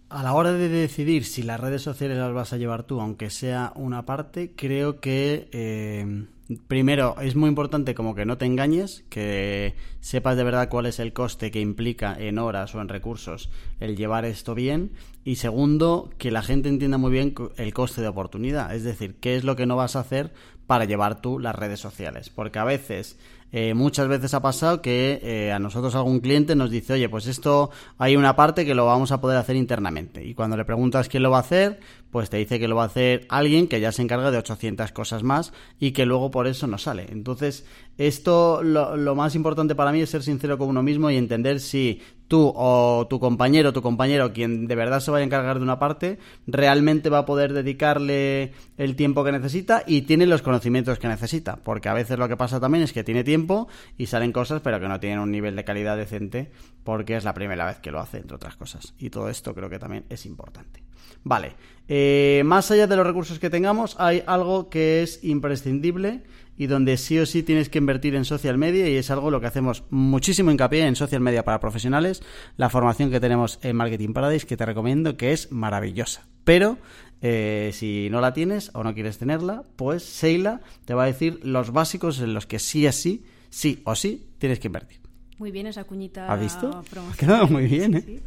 A 0.07 0.23
la 0.23 0.33
hora 0.33 0.53
de 0.53 0.69
decidir 0.69 1.25
si 1.25 1.43
las 1.43 1.59
redes 1.59 1.81
sociales 1.81 2.17
las 2.17 2.33
vas 2.33 2.53
a 2.53 2.57
llevar 2.57 2.83
tú, 2.83 3.01
aunque 3.01 3.29
sea 3.29 3.73
una 3.75 4.05
parte, 4.05 4.53
creo 4.55 5.01
que 5.01 5.49
eh, 5.51 6.25
primero, 6.67 7.15
es 7.19 7.35
muy 7.35 7.49
importante 7.49 7.95
como 7.95 8.15
que 8.15 8.25
no 8.25 8.37
te 8.37 8.45
engañes, 8.45 9.03
que 9.09 9.75
sepas 9.99 10.37
de 10.37 10.43
verdad 10.43 10.69
cuál 10.69 10.85
es 10.85 10.99
el 10.99 11.11
coste 11.11 11.51
que 11.51 11.59
implica 11.59 12.15
en 12.17 12.37
horas 12.37 12.75
o 12.75 12.81
en 12.81 12.87
recursos 12.87 13.49
el 13.79 13.97
llevar 13.97 14.25
esto 14.25 14.55
bien. 14.55 14.91
Y 15.27 15.37
segundo, 15.37 16.11
que 16.19 16.29
la 16.29 16.43
gente 16.43 16.69
entienda 16.69 16.99
muy 16.99 17.11
bien 17.11 17.33
el 17.57 17.73
coste 17.73 17.99
de 17.99 18.07
oportunidad, 18.07 18.75
es 18.75 18.83
decir, 18.83 19.15
qué 19.19 19.35
es 19.35 19.43
lo 19.43 19.55
que 19.55 19.65
no 19.65 19.75
vas 19.75 19.95
a 19.95 20.01
hacer 20.01 20.31
para 20.67 20.85
llevar 20.85 21.19
tú 21.19 21.39
las 21.39 21.55
redes 21.55 21.79
sociales. 21.79 22.29
Porque 22.29 22.59
a 22.59 22.63
veces 22.63 23.17
eh, 23.51 23.73
muchas 23.73 24.07
veces 24.07 24.35
ha 24.35 24.43
pasado 24.43 24.83
que 24.83 25.19
eh, 25.23 25.51
a 25.51 25.57
nosotros 25.57 25.95
algún 25.95 26.19
cliente 26.19 26.55
nos 26.55 26.69
dice, 26.69 26.93
oye, 26.93 27.09
pues 27.09 27.25
esto 27.25 27.71
hay 27.97 28.15
una 28.15 28.35
parte 28.35 28.65
que 28.65 28.75
lo 28.75 28.85
vamos 28.85 29.11
a 29.11 29.19
poder 29.19 29.37
hacer 29.37 29.55
internamente. 29.55 30.23
Y 30.23 30.35
cuando 30.35 30.57
le 30.57 30.63
preguntas 30.63 31.09
quién 31.09 31.23
lo 31.23 31.31
va 31.31 31.37
a 31.37 31.41
hacer, 31.41 31.79
pues 32.15 32.29
te 32.29 32.37
dice 32.37 32.61
que 32.61 32.69
lo 32.69 32.77
va 32.77 32.83
a 32.83 32.85
hacer 32.85 33.25
alguien 33.27 33.67
que 33.67 33.81
ya 33.81 33.91
se 33.91 34.01
encarga 34.01 34.31
de 34.31 34.37
800 34.37 34.93
cosas 34.93 35.23
más 35.23 35.51
y 35.81 35.91
que 35.91 36.05
luego 36.05 36.31
por 36.31 36.47
eso 36.47 36.65
no 36.65 36.77
sale. 36.77 37.07
Entonces, 37.09 37.65
esto 37.97 38.63
lo, 38.63 39.15
más 39.15 39.35
importante 39.35 39.75
para 39.75 39.91
mí 39.91 39.99
es 39.99 40.11
ser 40.11 40.23
sincero 40.23 40.57
con 40.57 40.69
uno 40.69 40.81
mismo 40.81 41.11
y 41.11 41.17
entender 41.17 41.59
si 41.59 42.01
tú 42.29 42.53
o 42.55 43.05
tu 43.09 43.19
compañero 43.19 43.73
tu 43.73 43.81
compañero, 43.81 44.31
quien 44.31 44.65
de 44.65 44.75
verdad 44.75 45.01
se 45.01 45.11
vaya 45.11 45.23
a 45.23 45.25
encargar 45.25 45.57
de 45.57 45.63
una 45.63 45.77
parte, 45.77 46.17
realmente 46.47 47.09
va 47.09 47.17
a 47.17 47.25
poder 47.25 47.51
dedicarle 47.51 48.53
el 48.77 48.95
tiempo 48.95 49.25
que 49.25 49.33
necesita 49.33 49.83
y 49.85 50.03
tiene 50.03 50.25
los 50.25 50.41
conocimientos 50.41 50.99
que 50.99 51.09
necesita. 51.09 51.57
Porque 51.57 51.89
a 51.89 51.93
veces 51.93 52.17
lo 52.17 52.29
que 52.29 52.37
pasa 52.37 52.61
también 52.61 52.85
es 52.85 52.93
que 52.93 53.03
tiene 53.03 53.25
tiempo 53.25 53.67
y 53.97 54.05
salen 54.05 54.31
cosas 54.31 54.61
pero 54.61 54.79
que 54.79 54.87
no 54.87 55.01
tienen 55.01 55.19
un 55.19 55.31
nivel 55.31 55.57
de 55.57 55.65
calidad 55.65 55.97
decente 55.97 56.49
porque 56.85 57.17
es 57.17 57.25
la 57.25 57.33
primera 57.33 57.65
vez 57.65 57.79
que 57.79 57.91
lo 57.91 57.99
hace, 57.99 58.19
entre 58.19 58.37
otras 58.37 58.55
cosas. 58.55 58.93
Y 58.99 59.09
todo 59.09 59.27
esto 59.27 59.53
creo 59.53 59.69
que 59.69 59.79
también 59.79 60.05
es 60.07 60.25
importante. 60.25 60.85
Vale, 61.23 61.55
eh, 61.87 62.43
más 62.45 62.71
allá 62.71 62.87
de 62.87 62.95
los 62.95 63.05
recursos 63.05 63.39
que 63.39 63.49
tengamos, 63.49 63.95
hay 63.99 64.23
algo 64.25 64.69
que 64.69 65.03
es 65.03 65.23
imprescindible 65.23 66.23
y 66.57 66.67
donde 66.67 66.97
sí 66.97 67.19
o 67.19 67.25
sí 67.25 67.43
tienes 67.43 67.69
que 67.69 67.77
invertir 67.77 68.15
en 68.15 68.25
social 68.25 68.57
media 68.57 68.87
y 68.89 68.95
es 68.95 69.11
algo 69.11 69.29
lo 69.29 69.41
que 69.41 69.47
hacemos 69.47 69.83
muchísimo 69.89 70.51
hincapié 70.51 70.85
en 70.85 70.95
social 70.95 71.21
media 71.21 71.43
para 71.43 71.59
profesionales, 71.59 72.23
la 72.57 72.69
formación 72.69 73.11
que 73.11 73.19
tenemos 73.19 73.59
en 73.61 73.75
Marketing 73.75 74.13
Paradise 74.13 74.47
que 74.47 74.57
te 74.57 74.65
recomiendo 74.65 75.17
que 75.17 75.33
es 75.33 75.51
maravillosa. 75.51 76.25
Pero 76.43 76.77
eh, 77.21 77.71
si 77.73 78.07
no 78.09 78.21
la 78.21 78.33
tienes 78.33 78.71
o 78.73 78.83
no 78.83 78.93
quieres 78.93 79.17
tenerla, 79.17 79.63
pues 79.75 80.03
Seila 80.03 80.61
te 80.85 80.93
va 80.93 81.03
a 81.03 81.07
decir 81.07 81.39
los 81.43 81.71
básicos 81.71 82.19
en 82.19 82.33
los 82.33 82.45
que 82.45 82.59
sí 82.59 82.87
así, 82.87 83.25
sí 83.49 83.81
o 83.83 83.95
sí 83.95 84.29
tienes 84.37 84.59
que 84.59 84.67
invertir. 84.67 85.04
Muy 85.37 85.51
bien 85.51 85.67
esa 85.67 85.83
cuñita. 85.83 86.31
¿Has 86.31 86.39
visto? 86.39 86.69
Ha 86.69 87.17
quedado 87.17 87.47
muy 87.47 87.67
bien, 87.67 87.95
¿eh? 87.95 88.21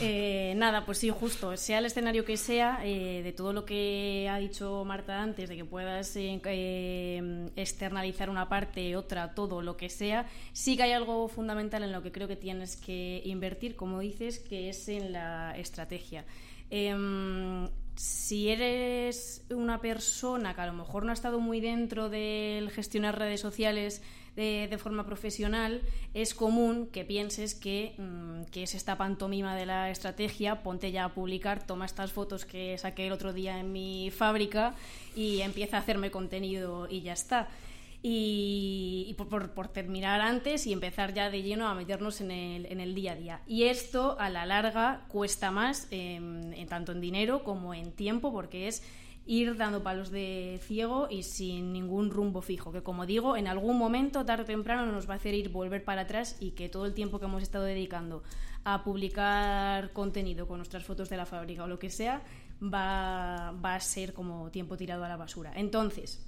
¿eh? 0.00 0.54
nada, 0.56 0.84
pues 0.84 0.98
sí, 0.98 1.08
justo. 1.08 1.56
Sea 1.56 1.78
el 1.78 1.84
escenario 1.84 2.24
que 2.24 2.36
sea, 2.36 2.80
eh, 2.82 3.22
de 3.22 3.32
todo 3.32 3.52
lo 3.52 3.64
que 3.64 4.28
ha 4.28 4.38
dicho 4.38 4.84
Marta 4.84 5.22
antes, 5.22 5.48
de 5.48 5.56
que 5.56 5.64
puedas 5.64 6.16
eh, 6.16 7.50
externalizar 7.54 8.30
una 8.30 8.48
parte, 8.48 8.96
otra, 8.96 9.32
todo, 9.32 9.62
lo 9.62 9.76
que 9.76 9.88
sea, 9.88 10.26
sí 10.52 10.76
que 10.76 10.82
hay 10.82 10.92
algo 10.92 11.28
fundamental 11.28 11.84
en 11.84 11.92
lo 11.92 12.02
que 12.02 12.10
creo 12.10 12.26
que 12.26 12.36
tienes 12.36 12.76
que 12.76 13.22
invertir, 13.24 13.76
como 13.76 14.00
dices, 14.00 14.40
que 14.40 14.70
es 14.70 14.88
en 14.88 15.12
la 15.12 15.56
estrategia. 15.56 16.24
Em, 16.68 17.68
si 17.94 18.48
eres 18.48 19.44
una 19.50 19.80
persona 19.80 20.54
que 20.54 20.60
a 20.62 20.66
lo 20.66 20.72
mejor 20.72 21.04
no 21.04 21.10
ha 21.10 21.14
estado 21.14 21.38
muy 21.38 21.60
dentro 21.60 22.08
del 22.08 22.70
gestionar 22.70 23.18
redes 23.18 23.40
sociales, 23.40 24.02
de, 24.36 24.78
forma 24.78 25.04
profesional, 25.04 25.82
es 26.14 26.34
común 26.34 26.88
que 26.92 27.04
pienses 27.04 27.54
que, 27.54 27.94
mm, 27.98 28.44
que, 28.50 28.62
es 28.62 28.74
esta 28.74 28.96
pantomima 28.96 29.54
de 29.54 29.66
la 29.66 29.90
estrategia, 29.90 30.62
ponte 30.62 30.92
ya 30.92 31.04
a 31.04 31.14
publicar, 31.14 31.66
toma 31.66 31.86
estas 31.86 32.12
fotos 32.12 32.44
que 32.44 32.78
saqué 32.78 33.06
el 33.06 33.12
otro 33.12 33.32
día 33.32 33.58
en 33.58 33.72
mi 33.72 34.10
fábrica 34.10 34.74
y 35.14 35.40
empieza 35.40 35.76
a 35.76 35.80
hacerme 35.80 36.10
contenido 36.10 36.86
y 36.88 37.02
ya 37.02 37.12
está. 37.12 37.48
Y, 38.02 39.14
por, 39.18 39.50
por, 39.50 39.68
terminar 39.68 40.22
antes 40.22 40.66
y 40.66 40.72
empezar 40.72 41.12
ya 41.12 41.28
de 41.28 41.42
lleno 41.42 41.68
a 41.68 41.74
meternos 41.74 42.22
en 42.22 42.30
el, 42.30 42.64
en 42.64 42.80
el 42.80 42.94
día 42.94 43.12
a 43.12 43.16
día. 43.16 43.40
Y 43.46 43.64
esto 43.64 44.16
a 44.18 44.30
la 44.30 44.46
larga 44.46 45.04
cuesta 45.08 45.50
más, 45.50 45.86
en 45.90 46.66
tanto 46.66 46.92
en 46.92 47.02
dinero 47.02 47.44
como 47.44 47.74
en 47.74 47.92
tiempo, 47.92 48.32
porque 48.32 48.68
es 48.68 48.82
ir 49.26 49.56
dando 49.56 49.82
palos 49.82 50.10
de 50.10 50.60
ciego 50.62 51.06
y 51.10 51.22
sin 51.22 51.72
ningún 51.72 52.10
rumbo 52.10 52.42
fijo, 52.42 52.72
que 52.72 52.82
como 52.82 53.06
digo, 53.06 53.36
en 53.36 53.46
algún 53.46 53.78
momento, 53.78 54.24
tarde 54.24 54.42
o 54.42 54.46
temprano, 54.46 54.90
nos 54.90 55.08
va 55.08 55.14
a 55.14 55.16
hacer 55.16 55.34
ir 55.34 55.50
volver 55.50 55.84
para 55.84 56.02
atrás 56.02 56.36
y 56.40 56.52
que 56.52 56.68
todo 56.68 56.86
el 56.86 56.94
tiempo 56.94 57.18
que 57.18 57.26
hemos 57.26 57.42
estado 57.42 57.64
dedicando 57.64 58.22
a 58.64 58.84
publicar 58.84 59.92
contenido 59.92 60.46
con 60.46 60.58
nuestras 60.58 60.84
fotos 60.84 61.08
de 61.08 61.16
la 61.16 61.26
fábrica 61.26 61.64
o 61.64 61.68
lo 61.68 61.78
que 61.78 61.90
sea, 61.90 62.22
va, 62.62 63.52
va 63.52 63.74
a 63.74 63.80
ser 63.80 64.12
como 64.12 64.50
tiempo 64.50 64.76
tirado 64.76 65.04
a 65.04 65.08
la 65.08 65.16
basura. 65.16 65.52
Entonces, 65.54 66.24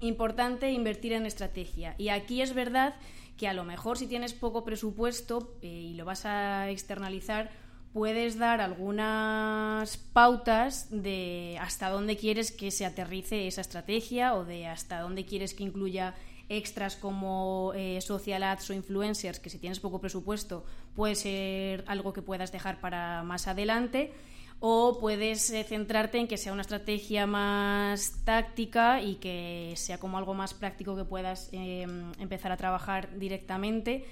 importante 0.00 0.70
invertir 0.70 1.12
en 1.12 1.26
estrategia. 1.26 1.94
Y 1.98 2.08
aquí 2.08 2.42
es 2.42 2.54
verdad 2.54 2.94
que 3.36 3.48
a 3.48 3.54
lo 3.54 3.64
mejor 3.64 3.98
si 3.98 4.06
tienes 4.06 4.32
poco 4.32 4.64
presupuesto 4.64 5.56
eh, 5.62 5.68
y 5.68 5.94
lo 5.94 6.04
vas 6.04 6.24
a 6.26 6.70
externalizar, 6.70 7.50
puedes 7.94 8.36
dar 8.36 8.60
algunas 8.60 9.96
pautas 10.12 10.88
de 10.90 11.56
hasta 11.60 11.88
dónde 11.88 12.16
quieres 12.16 12.50
que 12.50 12.72
se 12.72 12.84
aterrice 12.84 13.46
esa 13.46 13.60
estrategia 13.60 14.34
o 14.34 14.44
de 14.44 14.66
hasta 14.66 14.98
dónde 14.98 15.24
quieres 15.24 15.54
que 15.54 15.62
incluya 15.62 16.14
extras 16.48 16.96
como 16.96 17.72
eh, 17.76 18.00
social 18.00 18.42
ads 18.42 18.68
o 18.70 18.74
influencers, 18.74 19.38
que 19.38 19.48
si 19.48 19.58
tienes 19.58 19.78
poco 19.78 20.00
presupuesto 20.00 20.64
puede 20.96 21.14
ser 21.14 21.84
algo 21.86 22.12
que 22.12 22.20
puedas 22.20 22.50
dejar 22.50 22.80
para 22.80 23.22
más 23.22 23.46
adelante 23.46 24.12
o 24.58 24.98
puedes 24.98 25.50
eh, 25.50 25.62
centrarte 25.62 26.18
en 26.18 26.26
que 26.26 26.36
sea 26.36 26.52
una 26.52 26.62
estrategia 26.62 27.28
más 27.28 28.24
táctica 28.24 29.02
y 29.02 29.16
que 29.16 29.72
sea 29.76 29.98
como 29.98 30.18
algo 30.18 30.34
más 30.34 30.52
práctico 30.52 30.96
que 30.96 31.04
puedas 31.04 31.48
em, 31.52 32.10
empezar 32.18 32.50
a 32.50 32.56
trabajar 32.56 33.18
directamente 33.20 34.04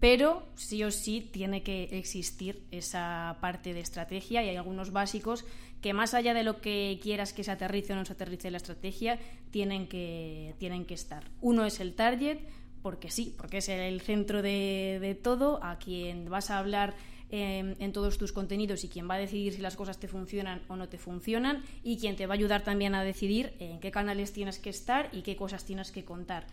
pero 0.00 0.46
sí 0.56 0.84
o 0.84 0.90
sí 0.90 1.20
tiene 1.20 1.62
que 1.62 1.84
existir 1.98 2.62
esa 2.70 3.38
parte 3.40 3.72
de 3.72 3.80
estrategia 3.80 4.42
y 4.42 4.48
hay 4.48 4.56
algunos 4.56 4.92
básicos 4.92 5.44
que 5.80 5.94
más 5.94 6.14
allá 6.14 6.34
de 6.34 6.42
lo 6.42 6.60
que 6.60 6.98
quieras 7.02 7.32
que 7.32 7.44
se 7.44 7.50
aterrice 7.50 7.92
o 7.92 7.96
no 7.96 8.04
se 8.04 8.12
aterrice 8.12 8.50
la 8.50 8.56
estrategia, 8.56 9.18
tienen 9.50 9.86
que, 9.86 10.54
tienen 10.58 10.84
que 10.84 10.94
estar. 10.94 11.24
Uno 11.40 11.64
es 11.64 11.80
el 11.80 11.94
target, 11.94 12.38
porque 12.82 13.10
sí, 13.10 13.34
porque 13.36 13.58
es 13.58 13.68
el 13.68 14.00
centro 14.00 14.42
de, 14.42 15.18
todo, 15.22 15.62
a 15.62 15.78
quien 15.78 16.28
vas 16.28 16.50
a 16.50 16.58
hablar 16.58 16.94
em, 17.30 17.74
en 17.78 17.92
todos 17.92 18.18
tus 18.18 18.32
contenidos 18.32 18.84
y 18.84 18.88
quien 18.88 19.08
va 19.08 19.14
a 19.14 19.18
decidir 19.18 19.54
si 19.54 19.60
las 19.60 19.76
cosas 19.76 19.98
te 19.98 20.08
funcionan 20.08 20.62
o 20.68 20.76
no 20.76 20.88
te 20.88 20.98
funcionan 20.98 21.62
y 21.82 21.98
quien 21.98 22.16
te 22.16 22.26
va 22.26 22.34
a 22.34 22.36
ayudar 22.36 22.62
también 22.62 22.94
a 22.94 23.02
decidir 23.02 23.54
en 23.58 23.80
qué 23.80 23.90
canales 23.90 24.32
tienes 24.32 24.58
que 24.58 24.70
estar 24.70 25.08
y 25.12 25.22
qué 25.22 25.36
cosas 25.36 25.64
tienes 25.64 25.90
que 25.90 26.04
contar. 26.04 26.46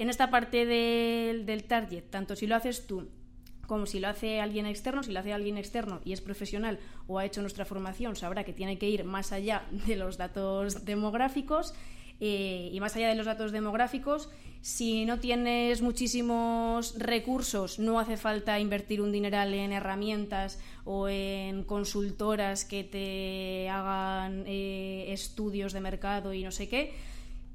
En 0.00 0.08
esta 0.08 0.30
parte 0.30 0.64
del, 0.64 1.64
target, 1.64 2.04
tanto 2.08 2.34
si 2.34 2.46
lo 2.46 2.56
haces 2.56 2.86
tú 2.86 3.10
como 3.66 3.84
si 3.84 4.00
lo 4.00 4.08
hace 4.08 4.40
alguien 4.40 4.64
externo, 4.64 5.02
si 5.02 5.12
lo 5.12 5.20
hace 5.20 5.34
alguien 5.34 5.58
externo 5.58 6.00
y 6.06 6.14
es 6.14 6.22
profesional 6.22 6.78
o 7.06 7.18
ha 7.18 7.26
hecho 7.26 7.42
nuestra 7.42 7.66
formación, 7.66 8.16
sabrá 8.16 8.42
que 8.42 8.54
tiene 8.54 8.78
que 8.78 8.88
ir 8.88 9.04
más 9.04 9.30
allá 9.30 9.66
de 9.86 9.96
los 9.96 10.16
datos 10.16 10.86
demográficos. 10.86 11.74
Eh, 12.18 12.70
y 12.72 12.80
más 12.80 12.96
allá 12.96 13.08
de 13.08 13.14
los 13.14 13.26
datos 13.26 13.52
demográficos, 13.52 14.30
si 14.62 15.04
no 15.04 15.20
tienes 15.20 15.82
muchísimos 15.82 16.98
recursos, 16.98 17.78
no 17.78 17.98
hace 17.98 18.16
falta 18.16 18.58
invertir 18.58 19.02
un 19.02 19.12
dineral 19.12 19.52
en 19.52 19.72
herramientas 19.72 20.58
o 20.84 21.08
en 21.08 21.64
consultoras 21.64 22.64
que 22.64 22.84
te 22.84 23.68
hagan 23.68 24.44
eh, 24.46 25.06
estudios 25.08 25.74
de 25.74 25.80
mercado 25.80 26.32
y 26.32 26.42
no 26.42 26.52
sé 26.52 26.68
qué 26.68 26.94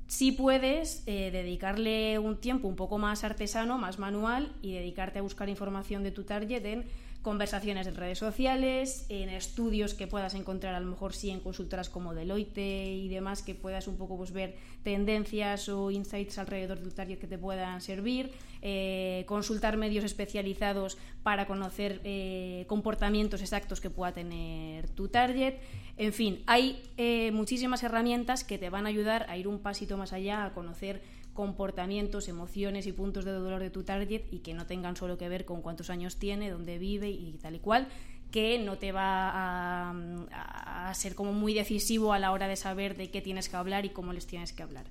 sí 0.08 0.32
puedes 0.32 1.04
eh, 1.08 1.32
dedicarle 1.32 2.20
un 2.20 2.38
tiempo 2.38 2.68
un 2.68 2.76
poco 2.76 2.98
más 2.98 3.24
artesano, 3.24 3.78
más 3.78 4.00
manual 4.00 4.52
y 4.62 4.74
dedicarte 4.74 5.20
a 5.20 5.22
buscar 5.22 5.50
información 5.50 6.04
de 6.04 6.12
tu 6.12 6.24
target 6.24 6.66
en 6.66 6.86
conversaciones 7.26 7.88
en 7.88 7.96
redes 7.96 8.20
sociales, 8.20 9.08
en 9.10 9.30
estudios 9.30 9.96
que 9.96 10.06
puedas 10.06 10.36
encontrar 10.36 10.76
a 10.76 10.80
lo 10.80 10.86
mejor 10.86 11.12
sí 11.12 11.32
en 11.32 11.40
consultoras 11.40 11.90
como 11.90 12.14
Deloitte 12.14 12.60
y 12.60 13.08
demás, 13.10 13.42
que 13.42 13.56
puedas 13.56 13.88
un 13.88 13.98
poco 13.98 14.16
pues, 14.16 14.32
ver 14.32 14.56
tendencias 14.84 15.68
o 15.68 15.90
insights 15.90 16.38
alrededor 16.38 16.78
de 16.78 16.84
tu 16.84 16.92
target 16.92 17.18
que 17.18 17.26
te 17.26 17.40
puedan 17.40 17.82
servir, 17.82 18.32
eh, 18.62 19.24
consultar 19.26 19.76
medios 19.76 20.06
especializados 20.06 21.00
para 21.24 21.48
conocer 21.48 22.00
eh, 22.04 22.66
comportamientos 22.68 23.42
exactos 23.42 23.82
que 23.82 23.90
pueda 23.90 24.12
tener 24.12 24.88
tu 24.90 25.08
target. 25.08 25.56
En 25.98 26.14
fin, 26.14 26.44
hay 26.46 26.84
eh, 26.98 27.32
muchísimas 27.32 27.82
herramientas 27.82 28.44
que 28.44 28.60
te 28.60 28.70
van 28.70 28.86
a 28.86 28.90
ayudar 28.90 29.26
a 29.30 29.36
ir 29.36 29.48
un 29.48 29.58
pasito 29.58 29.98
más 29.98 30.14
allá, 30.14 30.46
a 30.46 30.54
conocer 30.54 31.02
comportamientos, 31.36 32.30
emociones 32.30 32.88
y 32.88 32.94
puntos 32.94 33.26
de 33.26 33.32
dolor 33.32 33.62
de 33.62 33.70
tu 33.70 33.84
target 33.84 34.24
y 34.32 34.40
que 34.40 34.54
no 34.56 34.66
tengan 34.66 34.96
solo 34.96 35.18
que 35.18 35.30
ver 35.30 35.46
con 35.46 35.62
cuántos 35.62 35.92
años 35.92 36.16
tiene, 36.16 36.50
dónde 36.50 36.80
vive 36.80 37.10
y 37.10 37.34
tal 37.34 37.56
y 37.56 37.60
cual, 37.60 37.90
que 38.32 38.58
no 38.58 38.78
te 38.78 38.94
va 38.94 39.92
a, 39.92 40.94
ser 40.96 41.14
como 41.14 41.34
muy 41.34 41.54
decisivo 41.54 42.14
a 42.14 42.20
la 42.20 42.32
hora 42.32 42.48
de 42.48 42.56
saber 42.56 42.96
de 42.96 43.12
qué 43.12 43.22
tienes 43.22 43.50
que 43.50 43.58
hablar 43.58 43.86
y 43.86 43.90
cómo 43.90 44.14
les 44.14 44.26
tienes 44.26 44.54
que 44.54 44.64
hablar. 44.64 44.86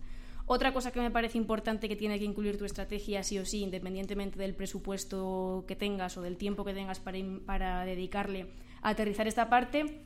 Otra 0.46 0.74
cosa 0.74 0.92
que 0.92 1.00
me 1.00 1.10
parece 1.10 1.38
importante 1.38 1.88
que 1.88 1.96
tiene 1.96 2.18
que 2.18 2.26
incluir 2.26 2.58
tu 2.58 2.66
estrategia 2.66 3.22
sí 3.22 3.38
o 3.38 3.46
sí, 3.46 3.62
independientemente 3.62 4.38
del 4.38 4.54
presupuesto 4.54 5.64
que 5.66 5.76
tengas 5.76 6.18
o 6.18 6.22
del 6.22 6.36
tiempo 6.36 6.66
que 6.66 6.74
tengas 6.74 7.00
para, 7.00 7.18
para 7.46 7.86
dedicarle 7.86 8.48
a 8.82 8.90
aterrizar 8.90 9.26
esta 9.26 9.48
parte, 9.48 10.02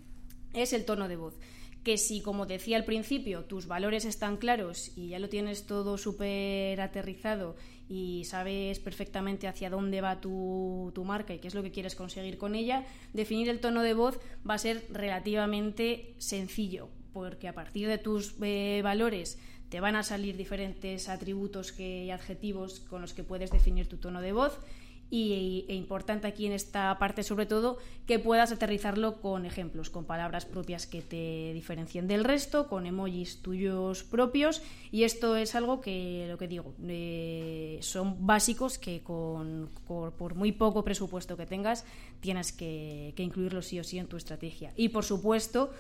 es 0.55 0.73
el 0.73 0.85
tono 0.85 1.09
de 1.09 1.17
voz 1.17 1.35
que 1.89 1.97
si, 1.97 2.21
como 2.21 2.45
decía 2.45 2.77
al 2.77 2.85
principio, 2.85 3.47
tus 3.47 3.67
valores 3.67 4.05
están 4.05 4.37
claros 4.37 4.93
y 4.95 5.09
ya 5.09 5.19
lo 5.19 5.31
tienes 5.31 5.65
todo 5.65 5.97
súper 5.97 6.79
aterrizado 6.83 7.57
y 7.89 8.27
sabes 8.27 8.79
perfectamente 8.79 9.49
hacia 9.49 9.71
dónde 9.71 10.03
va 10.03 10.21
tu, 10.21 10.93
tu, 10.95 11.03
marca 11.07 11.33
y 11.33 11.39
qué 11.39 11.49
es 11.49 11.55
lo 11.55 11.63
que 11.63 11.71
quieres 11.71 11.95
conseguir 11.95 12.37
con 12.37 12.55
ella, 12.55 12.85
definir 13.15 13.49
el 13.49 13.61
tono 13.61 13.83
de 13.83 13.95
voz 13.95 14.21
va 14.47 14.53
a 14.53 14.59
ser 14.59 14.85
relativamente 14.91 16.15
sencillo, 16.19 16.91
porque 17.15 17.49
a 17.49 17.55
partir 17.55 17.89
de 17.89 17.97
tus 17.97 18.35
eh, 18.43 18.83
valores 18.85 19.39
te 19.71 19.81
van 19.81 19.97
a 19.97 20.03
salir 20.03 20.37
diferentes 20.37 21.09
atributos 21.09 21.73
y 21.81 22.11
adjetivos 22.11 22.81
con 22.81 23.01
los 23.01 23.15
que 23.15 23.25
puedes 23.25 23.51
definir 23.51 23.89
tu 23.89 23.97
tono 23.97 24.21
de 24.21 24.33
voz 24.33 24.59
y, 25.11 25.65
e 25.69 25.75
importante 25.75 26.27
aquí 26.27 26.47
en 26.47 26.53
esta 26.53 26.99
parte 26.99 27.23
sobre 27.23 27.47
todo 27.47 27.79
que 28.07 28.19
puedas 28.19 28.53
aterrizarlo 28.53 29.21
con 29.21 29.45
ejemplos, 29.45 29.91
con 29.91 30.05
palabras 30.05 30.45
propias 30.45 30.87
que 30.87 31.03
te 31.03 31.53
diferencien 31.53 32.09
del 32.09 32.25
resto, 32.25 32.69
con 32.69 32.87
emojis 32.87 33.43
tuyos 33.43 34.05
propios 34.05 34.63
y 34.91 35.05
esto 35.05 35.37
es 35.37 35.55
algo 35.55 35.81
que, 35.81 36.27
lo 36.29 36.39
que 36.39 36.49
digo, 36.49 36.75
eh, 36.87 37.79
son 37.83 38.27
básicos 38.27 38.79
que 38.79 39.03
con, 39.03 39.71
por, 39.87 40.35
muy 40.35 40.53
poco 40.53 40.85
presupuesto 40.85 41.37
que 41.37 41.47
tengas 41.47 41.85
tienes 42.21 42.53
que, 42.53 43.13
que 43.17 43.23
incluirlo 43.23 43.63
sí 43.63 43.79
o 43.81 43.85
sí 43.85 43.99
en 43.99 44.07
tu 44.07 44.17
estrategia. 44.17 44.73
Y 44.77 44.91
por 44.91 45.05
supuesto, 45.05 45.71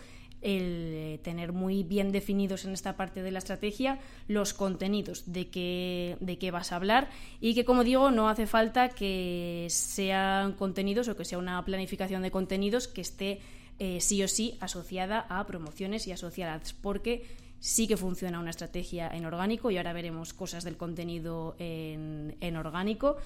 el 0.40 0.92
eh, 0.94 1.20
tener 1.22 1.52
muy 1.52 1.82
bien 1.82 2.12
definidos 2.12 2.64
en 2.64 2.72
esta 2.72 2.96
parte 2.96 3.22
de 3.22 3.30
la 3.30 3.38
estrategia 3.38 3.98
los 4.28 4.54
contenidos 4.54 5.32
de 5.32 5.48
qué, 5.48 6.16
de 6.20 6.38
qué 6.38 6.50
vas 6.50 6.72
a 6.72 6.76
hablar 6.76 7.08
y 7.40 7.54
que, 7.54 7.64
como 7.64 7.84
digo, 7.84 8.10
no 8.10 8.28
hace 8.28 8.46
falta 8.46 8.88
que 8.90 9.66
sean 9.70 10.52
contenidos 10.52 11.08
o 11.08 11.16
que 11.16 11.24
sea 11.24 11.38
una 11.38 11.64
planificación 11.64 12.22
de 12.22 12.30
contenidos 12.30 12.88
que 12.88 13.00
esté 13.00 13.40
eh, 13.78 14.00
sí 14.00 14.22
o 14.22 14.28
sí 14.28 14.56
asociada 14.60 15.26
a 15.28 15.46
promociones 15.46 16.06
y 16.06 16.12
asociadas, 16.12 16.72
porque 16.72 17.26
sí 17.60 17.86
que 17.86 17.96
funciona 17.96 18.40
una 18.40 18.50
estrategia 18.50 19.08
en 19.08 19.24
orgánico 19.24 19.70
y 19.70 19.76
ahora 19.76 19.92
veremos 19.92 20.32
cosas 20.32 20.64
del 20.64 20.76
contenido 20.76 21.56
en, 21.58 22.36
en 22.40 22.56
orgánico. 22.56 23.16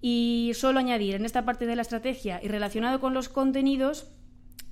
Y 0.00 0.52
solo 0.54 0.80
añadir 0.80 1.14
en 1.14 1.24
esta 1.24 1.44
parte 1.44 1.64
de 1.64 1.76
la 1.76 1.82
estrategia 1.82 2.40
y 2.42 2.48
relacionado 2.48 3.00
con 3.00 3.14
los 3.14 3.28
contenidos, 3.28 4.06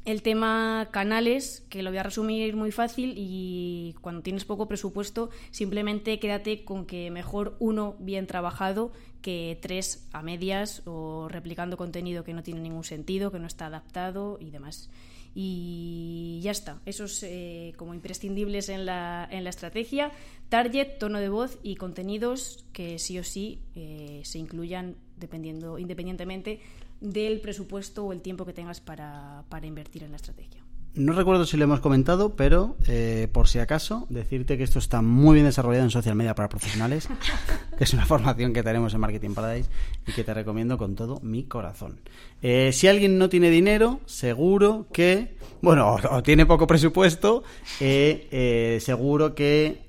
el 0.05 0.23
tema 0.23 0.89
canales, 0.91 1.65
que 1.69 1.83
lo 1.83 1.91
voy 1.91 1.99
a 1.99 2.03
resumir 2.03 2.57
muy 2.57 2.73
fácil 2.73 3.15
y 3.17 3.95
cuando 4.01 4.23
tienes 4.23 4.45
poco 4.45 4.67
presupuesto, 4.67 5.31
simplemente 5.51 6.19
quédate 6.19 6.65
con 6.65 6.87
que 6.87 7.11
mejor 7.11 7.57
uno 7.61 7.97
bien 8.01 8.27
trabajado 8.27 8.93
que 9.21 9.59
tres 9.63 10.09
a 10.13 10.23
medias 10.23 10.83
o 10.85 11.29
replicando 11.29 11.77
contenido 11.77 12.25
que 12.25 12.35
no 12.35 12.43
tiene 12.43 12.61
ningún 12.61 12.85
sentido, 12.85 13.31
que 13.31 13.39
no 13.39 13.47
está 13.47 13.67
adaptado 13.67 14.39
y 14.41 14.51
demás. 14.51 14.91
Y 15.35 16.41
ya 16.43 16.51
está, 16.51 16.81
esos 16.85 17.23
eh, 17.23 17.73
como 17.77 17.95
imprescindibles 17.95 18.69
en 18.69 18.85
la, 18.85 19.27
en 19.31 19.45
la 19.45 19.51
estrategia, 19.51 20.13
target, 20.51 20.99
tono 20.99 21.21
de 21.21 21.31
voz 21.31 21.59
y 21.63 21.77
contenidos 21.77 22.67
que 22.73 22.99
sí 22.99 23.19
o 23.19 23.25
sí 23.25 23.61
eh, 23.75 24.21
se 24.25 24.39
incluyan 24.39 24.97
dependiendo, 25.17 25.79
independientemente 25.79 26.61
del 27.03 27.41
presupuesto 27.41 28.07
o 28.07 28.13
el 28.13 28.23
tiempo 28.23 28.47
que 28.47 28.53
tengas 28.53 28.81
para, 28.81 29.45
para 29.49 29.67
invertir 29.67 30.05
en 30.05 30.13
la 30.13 30.17
estrategia. 30.17 30.63
No 30.95 31.15
recuerdo 31.15 31.47
si 31.47 31.57
lo 31.57 31.65
hemos 31.65 31.81
comentado, 31.81 32.37
pero 32.37 32.77
eh, 32.87 33.27
por 33.33 33.49
si 33.49 33.59
acaso, 33.59 34.07
decirte 34.11 34.59
que 34.59 34.65
esto 34.65 34.79
está 34.79 35.01
muy 35.01 35.35
bien 35.35 35.47
desarrollado 35.47 35.85
en 35.85 35.91
social 35.91 36.15
media 36.15 36.35
para 36.35 36.51
profesionales, 36.51 37.09
que 37.79 37.85
es 37.85 37.95
una 37.95 38.05
formación 38.05 38.53
que 38.53 38.63
tenemos 38.63 38.93
en 38.93 39.01
Marketing 39.01 39.33
Paradise 39.33 39.71
y 40.07 40.13
que 40.13 40.23
te 40.23 40.35
recomiendo 40.35 40.77
con 40.77 40.95
todo 40.95 41.19
mi 41.23 41.45
corazón. 41.45 42.01
Eh, 42.43 42.73
si 42.75 42.89
alguien 42.89 43.17
no 43.17 43.31
tiene 43.31 43.49
dinero, 43.49 44.01
seguro 44.05 44.87
que, 44.93 45.39
bueno, 45.63 45.97
o, 46.11 46.23
tiene 46.23 46.45
poco 46.45 46.67
presupuesto, 46.67 47.43
eh, 47.81 48.79
seguro 48.83 49.35
que 49.35 49.87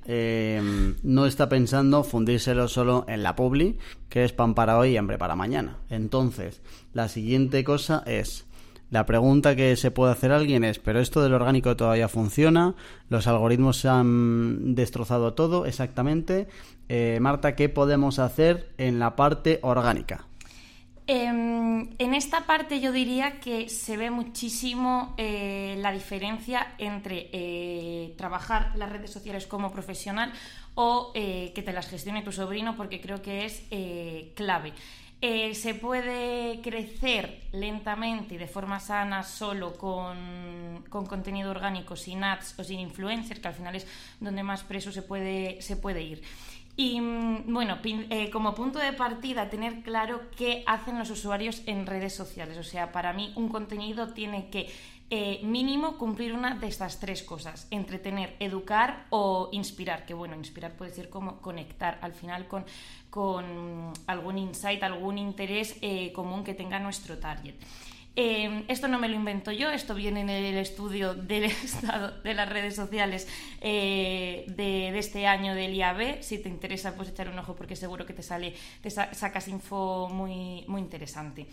no 1.03 1.25
está 1.25 1.50
pensando 1.50 2.05
fundírselo 2.05 2.69
solo 2.69 3.03
en 3.10 3.24
la 3.24 3.36
publi, 3.36 3.77
que 4.07 4.24
es 4.24 4.31
pan 4.31 4.55
para 4.55 4.77
hoy 4.77 4.91
y 4.91 4.98
hambre 4.98 5.17
para 5.17 5.36
mañana. 5.36 5.79
Entonces, 5.89 6.61
la 6.94 7.09
siguiente 7.09 7.66
cosa 7.66 8.03
es 8.05 8.46
la 8.93 9.05
pregunta 9.07 9.55
que 9.55 9.75
se 9.75 9.89
puede 9.89 10.11
hacer 10.11 10.31
alguien 10.31 10.63
es, 10.63 10.77
¿pero 10.77 11.00
esto 11.00 11.24
del 11.24 11.33
orgánico 11.33 11.75
todavía 11.75 12.07
funciona? 12.07 12.75
¿Los 13.09 13.25
algoritmos 13.25 13.77
se 13.77 13.89
han 13.89 14.75
destrozado 14.75 15.33
todo 15.33 15.65
exactamente? 15.65 16.48
Eh, 16.89 17.17
Marta, 17.19 17.55
¿qué 17.55 17.69
podemos 17.69 18.19
hacer 18.19 18.69
en 18.77 19.00
la 19.00 19.15
parte 19.15 19.59
orgánica? 19.63 20.27
Em, 21.07 21.89
en 21.98 22.13
esta 22.13 22.46
parte 22.46 22.79
yo 22.79 22.91
diría 22.91 23.39
que 23.39 23.67
se 23.67 23.98
ve 23.98 24.11
muchísimo 24.11 25.15
eh, 25.17 25.75
la 25.79 25.91
diferencia 25.91 26.75
entre 26.77 27.29
eh, 27.33 28.13
trabajar 28.15 28.74
las 28.75 28.91
redes 28.91 29.11
sociales 29.11 29.48
como 29.48 29.72
profesional 29.72 30.31
o 30.75 31.11
que 31.13 31.63
te 31.63 31.74
las 31.74 31.87
gestione 31.87 32.24
tu 32.24 32.31
sobrino 32.31 32.75
porque 32.75 33.00
creo 33.00 33.22
que 33.22 33.46
es 33.46 33.63
clave. 34.35 34.74
Eh, 35.25 35.55
se 35.55 35.74
puede 35.74 36.59
crecer 36.62 37.44
lentamente 37.53 38.36
y 38.36 38.38
de 38.38 38.46
forma 38.46 38.81
sana 38.81 39.24
solo 39.24 39.77
con, 39.77 40.83
contenido 40.90 41.50
orgánico, 41.50 41.96
sin 41.96 42.25
ads 42.25 42.59
o 42.59 42.64
sin 42.66 42.81
influencers, 42.81 43.40
que 43.40 43.48
al 43.48 43.53
final 43.53 43.74
es 43.77 43.88
donde 44.20 44.44
más 44.44 44.64
preso 44.64 44.92
se 44.92 45.01
puede, 45.01 45.62
se 45.62 45.77
puede 45.77 46.01
ir. 46.01 46.24
Y 46.75 47.00
mm, 47.00 47.53
bueno, 47.53 47.77
eh, 47.86 48.29
como 48.31 48.53
punto 48.53 48.79
de 48.79 48.92
partida, 48.92 49.50
tener 49.50 49.81
claro 49.81 50.29
qué 50.36 50.66
hacen 50.68 51.00
los 51.00 51.09
usuarios 51.09 51.62
en 51.68 51.86
redes 51.86 52.14
sociales. 52.14 52.57
O 52.57 52.64
sea, 52.64 52.92
para 52.92 53.14
mí 53.14 53.31
un 53.38 53.48
contenido 53.48 54.09
tiene 54.09 54.50
que 54.50 54.70
eh, 55.15 55.41
mínimo 55.43 55.99
cumplir 55.99 56.33
una 56.33 56.55
de 56.55 56.65
estas 56.65 56.99
tres 56.99 57.21
cosas, 57.21 57.67
entretener, 57.69 58.35
educar 58.39 59.05
o 59.11 59.47
inspirar, 59.51 60.07
que 60.07 60.15
bueno, 60.15 60.35
inspirar 60.35 60.75
puede 60.75 60.89
ser 60.89 61.11
como 61.11 61.39
conectar 61.39 61.99
al 62.01 62.13
final 62.13 62.47
con, 62.47 62.65
con 63.11 63.93
algún 64.07 64.39
insight, 64.39 64.81
algún 64.81 65.19
interés 65.19 65.77
eh, 65.81 66.11
común 66.13 66.43
que 66.43 66.55
tenga 66.55 66.79
nuestro 66.79 67.19
target. 67.19 67.53
Eh, 68.15 68.65
esto 68.67 68.87
no 68.87 68.97
me 68.97 69.07
lo 69.07 69.15
invento 69.15 69.51
yo, 69.51 69.69
esto 69.69 69.93
viene 69.93 70.21
en 70.21 70.31
el 70.31 70.57
estudio 70.57 71.13
del 71.13 71.43
estado 71.63 72.19
de 72.21 72.33
las 72.33 72.49
redes 72.49 72.75
sociales 72.75 73.27
de, 73.61 74.45
de, 74.47 74.97
este 74.97 75.27
año 75.27 75.53
del 75.53 75.75
IAB. 75.75 76.23
Si 76.23 76.39
te 76.39 76.49
interesa, 76.49 76.95
pues 76.95 77.09
echar 77.09 77.29
un 77.29 77.37
ojo 77.37 77.55
porque 77.55 77.75
seguro 77.75 78.07
que 78.07 78.13
te 78.13 78.23
sale, 78.23 78.55
te 78.81 78.89
sacas 78.89 79.47
info 79.47 80.09
muy, 80.09 80.65
muy 80.67 80.81
interesante. 80.81 81.45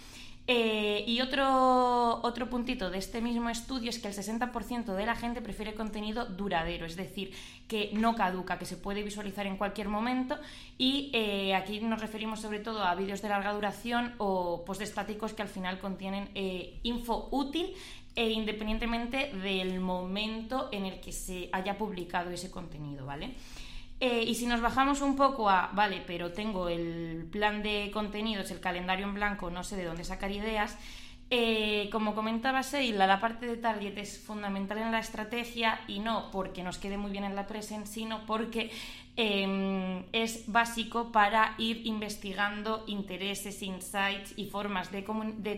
Eh, 0.52 1.04
y 1.06 1.20
otro, 1.20 2.18
otro 2.24 2.50
puntito 2.50 2.90
de 2.90 2.98
este 2.98 3.20
mismo 3.20 3.50
estudio 3.50 3.88
es 3.88 4.00
que 4.00 4.08
el 4.08 4.14
60% 4.14 4.96
de 4.96 5.06
la 5.06 5.14
gente 5.14 5.40
prefiere 5.40 5.74
contenido 5.74 6.24
duradero, 6.24 6.86
es 6.86 6.96
decir, 6.96 7.32
que 7.68 7.90
no 7.92 8.16
caduca, 8.16 8.58
que 8.58 8.64
se 8.64 8.76
puede 8.76 9.04
visualizar 9.04 9.46
en 9.46 9.56
cualquier 9.56 9.86
momento. 9.86 10.36
Y 10.76 11.12
eh, 11.12 11.54
aquí 11.54 11.78
nos 11.78 12.00
referimos 12.00 12.40
sobre 12.40 12.58
todo 12.58 12.82
a 12.82 12.96
vídeos 12.96 13.22
de 13.22 13.28
larga 13.28 13.52
duración 13.52 14.12
o 14.18 14.64
post 14.64 14.82
estáticos 14.82 15.34
que 15.34 15.42
al 15.42 15.48
final 15.48 15.78
contienen 15.78 16.30
eh, 16.34 16.80
info 16.82 17.28
útil 17.30 17.72
e 18.16 18.30
independientemente 18.30 19.32
del 19.32 19.78
momento 19.78 20.68
en 20.72 20.84
el 20.84 20.98
que 20.98 21.12
se 21.12 21.48
haya 21.52 21.78
publicado 21.78 22.30
ese 22.30 22.50
contenido, 22.50 23.06
¿vale? 23.06 23.36
Eh, 24.00 24.24
y 24.26 24.34
si 24.34 24.46
nos 24.46 24.62
bajamos 24.62 25.02
un 25.02 25.14
poco 25.14 25.50
a, 25.50 25.70
vale, 25.74 26.02
pero 26.06 26.32
tengo 26.32 26.70
el 26.70 27.28
plan 27.30 27.62
de 27.62 27.90
contenidos, 27.92 28.50
el 28.50 28.58
calendario 28.58 29.06
en 29.06 29.12
blanco, 29.12 29.50
no 29.50 29.62
sé 29.62 29.76
de 29.76 29.84
dónde 29.84 30.04
sacar 30.04 30.30
ideas, 30.30 30.78
eh, 31.32 31.88
como 31.92 32.16
comentaba 32.16 32.64
Seila, 32.64 33.06
la 33.06 33.20
parte 33.20 33.46
de 33.46 33.56
target 33.56 33.96
es 33.98 34.18
fundamental 34.18 34.78
en 34.78 34.90
la 34.90 34.98
estrategia 34.98 35.80
y 35.86 36.00
no 36.00 36.28
porque 36.32 36.64
nos 36.64 36.78
quede 36.78 36.96
muy 36.98 37.12
bien 37.12 37.22
en 37.22 37.36
la 37.36 37.46
present, 37.46 37.86
sino 37.86 38.26
porque 38.26 38.72
em, 39.14 40.02
es 40.12 40.50
básico 40.50 41.12
para 41.12 41.54
ir 41.58 41.86
investigando 41.86 42.82
intereses, 42.88 43.62
insights 43.62 44.32
y 44.36 44.46
formas 44.46 44.90
de, 44.90 45.04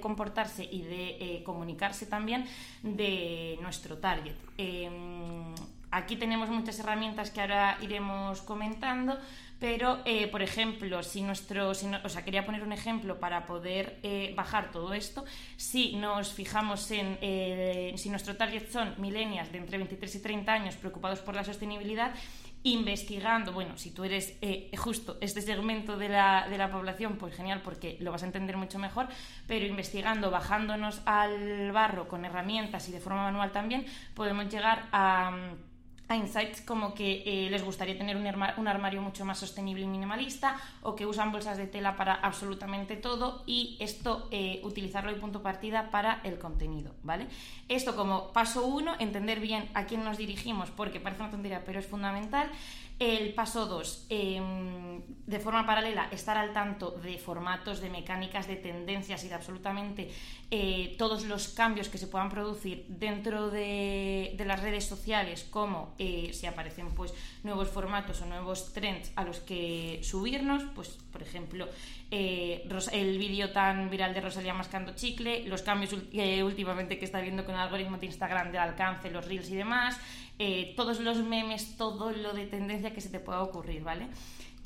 comportarse 0.01 0.69
y 0.71 0.83
de 0.83 1.09
eh, 1.21 1.43
comunicarse 1.43 2.05
también 2.05 2.45
de 2.83 3.57
nuestro 3.63 3.97
target. 3.97 4.35
Aquí 5.93 6.17
tenemos 6.17 6.49
muchas 6.49 6.79
herramientas 6.81 7.31
que 7.31 7.43
ahora 7.43 7.77
iremos 7.83 8.41
comentando, 8.41 9.19
pero, 9.61 10.01
eh, 10.07 10.27
por 10.27 10.41
ejemplo, 10.41 11.03
si 11.03 11.21
nuestro, 11.21 11.69
o 11.69 11.75
sea, 11.75 12.25
quería 12.25 12.47
poner 12.47 12.63
un 12.63 12.73
ejemplo 12.73 13.21
para 13.21 13.45
poder 13.45 13.99
eh, 14.03 14.33
bajar 14.35 14.71
todo 14.71 14.95
esto. 14.95 15.27
Si 15.59 15.95
nos 15.97 16.33
fijamos 16.33 16.91
en 16.93 17.19
eh, 17.21 17.93
si 17.99 18.09
nuestro 18.09 18.37
target 18.37 18.71
son 18.71 18.95
millennials 18.97 19.53
de 19.53 19.59
entre 19.59 19.77
23 19.77 20.15
y 20.15 20.23
30 20.23 20.51
años 20.51 20.77
preocupados 20.77 21.21
por 21.21 21.35
la 21.35 21.45
sostenibilidad, 21.45 22.15
investigando, 22.63 23.53
bueno, 23.53 23.77
si 23.77 23.91
tú 23.91 24.05
eres 24.05 24.39
justo 24.79 25.19
este 25.21 25.43
segmento 25.43 25.99
de 25.99 26.09
la, 26.09 26.47
de 26.49 26.57
la, 26.57 26.71
población, 26.71 27.19
pues 27.19 27.35
genial, 27.35 27.61
porque 27.63 27.99
lo 28.01 28.13
vas 28.13 28.23
a 28.23 28.27
entender 28.27 28.57
mucho 28.57 28.79
mejor, 28.79 29.09
pero 29.47 29.67
investigando, 29.67 30.31
bajándonos 30.31 31.03
al 31.05 31.71
barro 31.71 32.09
con 32.09 32.25
herramientas 32.25 32.89
y 32.89 32.93
de 32.93 33.01
forma 33.01 33.25
manual 33.25 33.53
también, 33.53 33.85
podemos 34.15 34.49
llegar 34.49 34.89
a 34.91 35.55
a 36.13 36.17
insights 36.17 36.61
como 36.61 36.95
que 36.95 37.23
eh, 37.27 37.51
les 37.51 37.65
gustaría 37.65 37.97
tener 37.97 38.17
un, 38.17 38.69
armario 38.69 39.03
mucho 39.03 39.25
más 39.25 39.39
sostenible 39.39 39.85
y 39.85 39.87
minimalista 39.87 40.61
o 40.83 40.95
que 40.95 41.07
usan 41.07 41.33
bolsas 41.33 41.57
de 41.57 41.67
tela 41.67 41.97
para 41.97 42.15
absolutamente 42.15 42.97
todo 42.97 43.43
y 43.47 43.77
esto 43.81 44.29
eh, 44.31 44.61
utilizarlo 44.63 45.13
de 45.13 45.19
punto 45.19 45.43
partida 45.43 45.91
para 45.91 46.21
el 46.25 46.39
contenido, 46.39 46.95
¿vale? 47.03 47.27
Esto 47.69 47.97
como 47.97 48.33
paso 48.33 48.67
uno, 48.67 48.95
entender 48.99 49.41
bien 49.41 49.69
a 49.75 49.87
quién 49.87 50.05
nos 50.05 50.19
dirigimos 50.19 50.71
porque 50.71 51.01
parece 51.01 51.23
una 51.23 51.31
tontería 51.31 51.65
pero 51.65 51.81
es 51.81 51.87
fundamental. 51.87 52.51
El 52.99 53.35
paso 53.35 53.67
2, 53.67 54.07
em, 54.11 55.03
de 55.27 55.39
forma 55.41 55.67
paralela, 55.67 56.09
estar 56.13 56.37
al 56.37 56.53
tanto 56.53 56.91
de 56.91 57.19
formatos, 57.19 57.81
de 57.81 57.91
mecánicas, 57.91 58.47
de 58.47 58.57
tendencias 58.57 59.25
y 59.25 59.29
de 59.29 59.35
absolutamente 59.35 60.11
eh, 60.51 60.95
todos 60.99 61.25
los 61.25 61.49
cambios 61.49 61.89
que 61.89 61.99
se 61.99 62.07
puedan 62.07 62.29
producir 62.29 62.85
dentro 62.89 63.51
de, 63.51 64.37
las 64.47 64.61
redes 64.61 64.85
sociales, 64.85 65.47
como 65.51 65.95
eh, 65.99 66.31
si 66.33 66.47
aparecen 66.47 66.95
pues, 66.95 67.15
nuevos 67.43 67.69
formatos 67.69 68.21
o 68.23 68.27
nuevos 68.27 68.73
trends 68.73 69.11
a 69.17 69.25
los 69.25 69.41
que 69.41 70.01
subirnos, 70.03 70.63
pues 70.75 70.99
por 71.11 71.23
ejemplo, 71.23 71.69
eh, 72.15 72.69
el 72.93 73.17
vídeo 73.17 73.53
tan 73.53 73.89
viral 73.89 74.13
de 74.13 74.21
Rosalía 74.21 74.53
mascando 74.53 74.95
chicle, 74.95 75.47
los 75.47 75.63
cambios 75.63 75.95
últimamente 75.95 76.99
que 76.99 77.07
está 77.07 77.23
viendo 77.23 77.47
con 77.47 77.55
el 77.55 77.61
algoritmo 77.63 77.97
de 77.97 78.05
Instagram 78.05 78.53
de 78.53 78.59
alcance, 78.59 79.11
los 79.11 79.27
reels 79.27 79.49
y 79.49 79.57
demás, 79.57 79.99
eh, 80.39 80.75
todos 80.77 81.01
los 81.01 81.17
memes, 81.23 81.79
todo 81.79 82.13
lo 82.13 82.35
de 82.35 82.45
tendencia 82.47 82.93
que 82.93 83.01
se 83.01 83.09
te 83.09 83.19
pueda 83.19 83.43
ocurrir, 83.43 83.83
¿vale? 83.83 84.09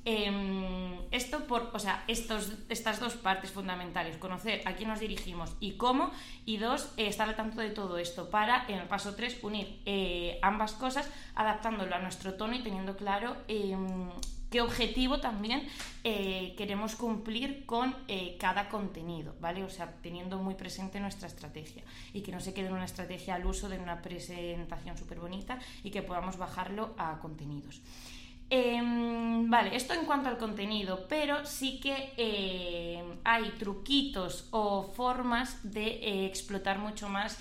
Em, 0.05 0.99
esto 1.13 1.47
por, 1.47 1.71
o 1.73 1.79
sea, 1.79 2.03
estos, 2.09 2.53
estas 2.69 2.99
dos 2.99 3.15
partes 3.15 3.51
fundamentales, 3.53 4.17
conocer 4.17 4.63
a 4.65 4.75
quién 4.75 4.89
nos 4.89 4.99
dirigimos 4.99 5.55
y 5.61 5.77
cómo, 5.77 6.11
y 6.45 6.57
dos, 6.57 6.93
eh, 6.97 7.07
estar 7.07 7.29
al 7.29 7.37
tanto 7.37 7.61
de 7.61 7.71
todo 7.71 7.99
esto 7.99 8.29
para, 8.29 8.65
en 8.67 8.79
el 8.79 8.89
paso 8.89 9.15
tres, 9.15 9.39
unir 9.43 9.81
eh, 9.87 10.41
ambas 10.43 10.73
cosas, 10.73 11.09
adaptándolo 11.37 11.95
a 11.95 12.01
nuestro 12.01 12.35
tono 12.35 12.55
y 12.55 12.63
teniendo 12.63 12.97
claro 12.97 13.37
em, 13.47 14.11
objetivo 14.61 15.21
también 15.21 15.67
eh, 16.05 16.55
queremos 16.57 16.95
cumplir 16.95 17.67
con 17.67 17.95
eh, 18.09 18.37
cada 18.39 18.69
contenido, 18.69 19.35
¿vale? 19.41 19.65
O 19.65 19.69
sea, 19.69 19.93
teniendo 20.03 20.39
muy 20.39 20.55
presente 20.55 21.01
nuestra 21.01 21.27
estrategia 21.27 21.83
y 22.13 22.21
que 22.21 22.33
no 22.33 22.41
se 22.41 22.55
quede 22.55 22.69
en 22.69 22.75
una 22.75 22.85
estrategia 22.85 23.35
al 23.35 23.47
uso 23.47 23.69
de 23.69 23.79
una 23.79 24.03
presentación 24.03 24.97
súper 24.97 25.19
bonita 25.19 25.59
y 25.83 25.91
que 25.91 26.03
podamos 26.03 26.37
bajarlo 26.37 26.95
a 26.97 27.19
contenidos. 27.19 27.81
Em, 28.49 29.51
vale, 29.51 29.75
esto 29.75 29.95
en 29.95 30.05
cuanto 30.05 30.29
al 30.29 30.39
contenido, 30.39 31.07
pero 31.09 31.45
sí 31.45 31.81
que 31.81 32.13
eh, 32.17 33.03
hay 33.25 33.51
truquitos 33.59 34.47
o 34.53 34.85
formas 34.95 35.73
de 35.73 36.27
explotar 36.27 36.79
mucho 36.79 37.09
más 37.09 37.39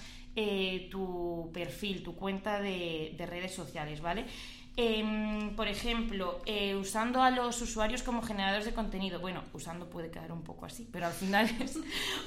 tu 0.92 1.50
perfil, 1.54 2.04
tu 2.04 2.14
cuenta 2.14 2.60
de 2.60 3.26
redes 3.26 3.54
sociales, 3.56 4.02
¿vale? 4.02 4.26
Em, 4.78 5.56
por 5.56 5.70
ejemplo, 5.70 6.42
eh, 6.46 6.76
usando 6.76 7.22
a 7.22 7.32
los 7.32 7.62
usuarios 7.62 8.04
como 8.04 8.22
generadores 8.22 8.66
de 8.66 8.74
contenido. 8.74 9.22
Bueno, 9.22 9.42
usando 9.54 9.90
puede 9.90 10.12
quedar 10.12 10.34
un 10.34 10.44
poco 10.44 10.66
así, 10.66 10.86
pero 10.92 11.06
al 11.06 11.14
final 11.14 11.50
es 11.62 11.80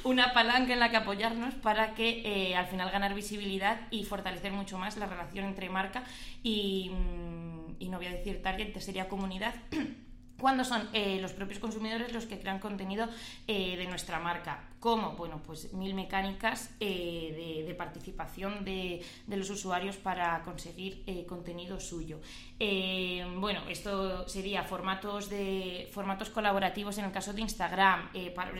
una 0.02 0.32
palanca 0.32 0.72
en 0.72 0.80
la 0.80 0.90
que 0.90 0.96
apoyarnos 0.96 1.54
para 1.54 1.94
que 1.94 2.22
eh, 2.24 2.56
al 2.56 2.66
final 2.66 2.90
ganar 2.90 3.14
visibilidad 3.14 3.80
y 3.90 4.04
fortalecer 4.04 4.52
mucho 4.52 4.78
más 4.78 4.96
la 4.96 5.06
relación 5.06 5.44
entre 5.44 5.68
marca 5.68 6.04
y, 6.42 6.90
mm, 6.90 7.76
y 7.80 7.88
no 7.90 7.98
voy 7.98 8.06
a 8.06 8.12
decir 8.12 8.42
target, 8.42 8.78
sería 8.78 9.08
comunidad. 9.08 9.54
cuando 10.40 10.64
son 10.64 10.88
eh, 10.92 11.18
los 11.20 11.32
propios 11.32 11.58
consumidores 11.58 12.12
los 12.12 12.24
que 12.26 12.38
crean 12.38 12.60
contenido 12.60 13.08
de 13.48 13.84
nuestra 13.88 14.20
marca. 14.20 14.68
¿Cómo? 14.80 15.16
Bueno, 15.16 15.40
pues 15.44 15.72
mil 15.72 15.92
mecánicas 15.94 16.70
eh, 16.78 17.64
de, 17.66 17.74
participación 17.74 18.64
de, 18.64 19.04
los 19.26 19.50
usuarios 19.50 19.96
para 19.96 20.40
conseguir 20.42 21.02
eh, 21.06 21.26
contenido 21.26 21.80
suyo. 21.80 22.20
Eh, 22.60 23.26
bueno, 23.38 23.62
esto 23.68 24.28
sería 24.28 24.62
formatos 24.62 25.30
de 25.30 25.88
formatos 25.92 26.30
colaborativos 26.30 26.96
en 26.98 27.06
el 27.06 27.12
caso 27.12 27.32
de 27.32 27.40
Instagram. 27.40 28.10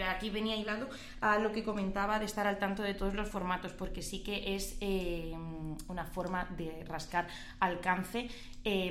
aquí 0.09 0.31
venía 0.31 0.57
hilado 0.57 0.89
a 1.21 1.39
lo 1.39 1.53
que 1.53 1.63
comentaba 1.63 2.19
de 2.19 2.25
estar 2.25 2.49
al 2.49 2.59
tanto 2.59 2.83
de 2.83 2.95
todos 2.95 3.15
los 3.15 3.29
formatos, 3.29 3.73
porque 3.73 4.03
sí 4.03 4.25
que 4.25 4.57
es 4.57 4.77
una 5.89 6.05
forma 6.05 6.49
de 6.57 6.85
rascar 6.85 7.29
alcance, 7.61 8.29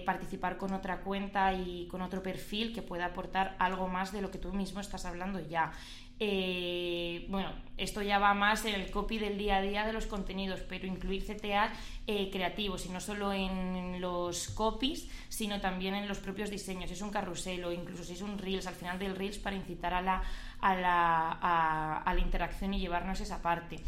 participar 0.05 0.57
con 0.57 0.73
otra 0.73 1.01
cuenta 1.01 1.53
y 1.53 1.87
con 1.87 2.01
otro 2.01 2.23
perfil 2.23 2.73
que 2.73 2.81
pueda 2.81 3.07
aportar 3.07 3.55
algo 3.59 3.87
más 3.87 4.13
de 4.13 4.21
lo 4.21 4.31
que 4.31 4.37
tú 4.37 4.53
mismo 4.53 4.79
estás 4.79 5.05
hablando 5.05 5.39
ya. 5.39 5.73
Eh, 6.19 7.27
bueno, 7.29 7.51
esto 7.77 8.01
ya 8.01 8.17
va 8.17 8.33
más 8.33 8.65
en 8.65 8.73
el 8.73 8.89
copy 8.89 9.19
del 9.19 9.37
día 9.37 9.57
a 9.57 9.61
día 9.61 9.85
de 9.85 9.93
los 9.93 10.07
contenidos, 10.07 10.61
pero 10.61 10.87
incluir 10.87 11.23
CTA 11.23 11.71
eh, 12.07 12.29
creativos 12.31 12.85
y 12.87 12.89
no 12.89 12.99
solo 12.99 13.33
en 13.33 14.01
los 14.01 14.49
copies, 14.49 15.07
sino 15.29 15.61
también 15.61 15.93
en 15.93 16.07
los 16.07 16.17
propios 16.17 16.49
diseños. 16.49 16.89
Es 16.89 17.01
un 17.01 17.11
carrusel 17.11 17.63
o 17.65 17.71
incluso 17.71 18.03
si 18.03 18.13
es 18.13 18.21
un 18.21 18.39
Reels, 18.39 18.65
al 18.65 18.73
final 18.73 18.97
del 18.97 19.15
Reels 19.15 19.37
para 19.37 19.55
incitar 19.55 19.93
a 19.93 20.01
la, 20.01 20.23
a 20.59 20.75
la, 20.75 22.01
a, 22.03 22.13
la 22.13 22.19
interacción 22.19 22.73
y 22.73 22.79
llevarnos 22.79 23.21
esa 23.21 23.41
parte. 23.41 23.79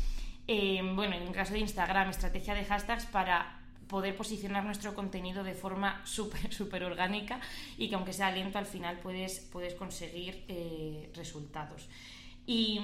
Eh, 0.47 0.81
bueno, 0.95 1.15
en 1.15 1.23
el 1.23 1.31
caso 1.31 1.53
de 1.53 1.59
Instagram, 1.59 2.09
estrategia 2.09 2.53
de 2.53 2.65
hashtags 2.65 3.07
para 3.07 3.59
poder 3.87 4.15
posicionar 4.15 4.63
nuestro 4.63 4.93
contenido 4.93 5.43
de 5.43 5.55
forma 5.55 6.01
súper, 6.05 6.53
súper 6.53 6.83
orgánica 6.83 7.39
y 7.75 7.89
que 7.89 7.95
aunque 7.95 8.13
sea 8.13 8.29
lento, 8.29 8.59
al 8.59 8.67
final 8.67 8.99
puedes, 8.99 9.39
puedes 9.51 9.73
conseguir 9.73 10.45
resultados. 11.15 11.89
Y, 12.45 12.79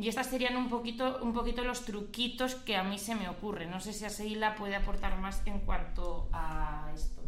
y 0.00 0.08
estas 0.08 0.28
serían 0.28 0.56
un 0.56 0.68
poquito, 0.68 1.20
un 1.22 1.32
poquito 1.32 1.62
los 1.62 1.84
truquitos 1.84 2.56
que 2.56 2.76
a 2.76 2.82
mí 2.82 2.98
se 2.98 3.14
me 3.14 3.28
ocurren. 3.28 3.70
No 3.70 3.80
sé 3.80 3.92
si 3.92 4.04
a 4.04 4.10
Seila 4.10 4.56
puede 4.56 4.74
aportar 4.74 5.18
más 5.18 5.42
en 5.46 5.60
cuanto 5.60 6.28
a 6.32 6.90
esto. 6.94 7.24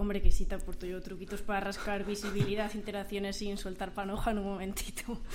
Hombre, 0.00 0.22
que 0.22 0.30
sí 0.30 0.46
te 0.46 0.54
aporto 0.54 0.86
yo 0.86 1.02
truquitos 1.02 1.42
para 1.42 1.60
rascar 1.60 2.06
visibilidad, 2.06 2.72
interacciones 2.74 3.36
sin 3.36 3.58
soltar 3.58 3.92
panoja 3.92 4.30
en 4.30 4.38
un 4.38 4.44
momentito. 4.44 5.18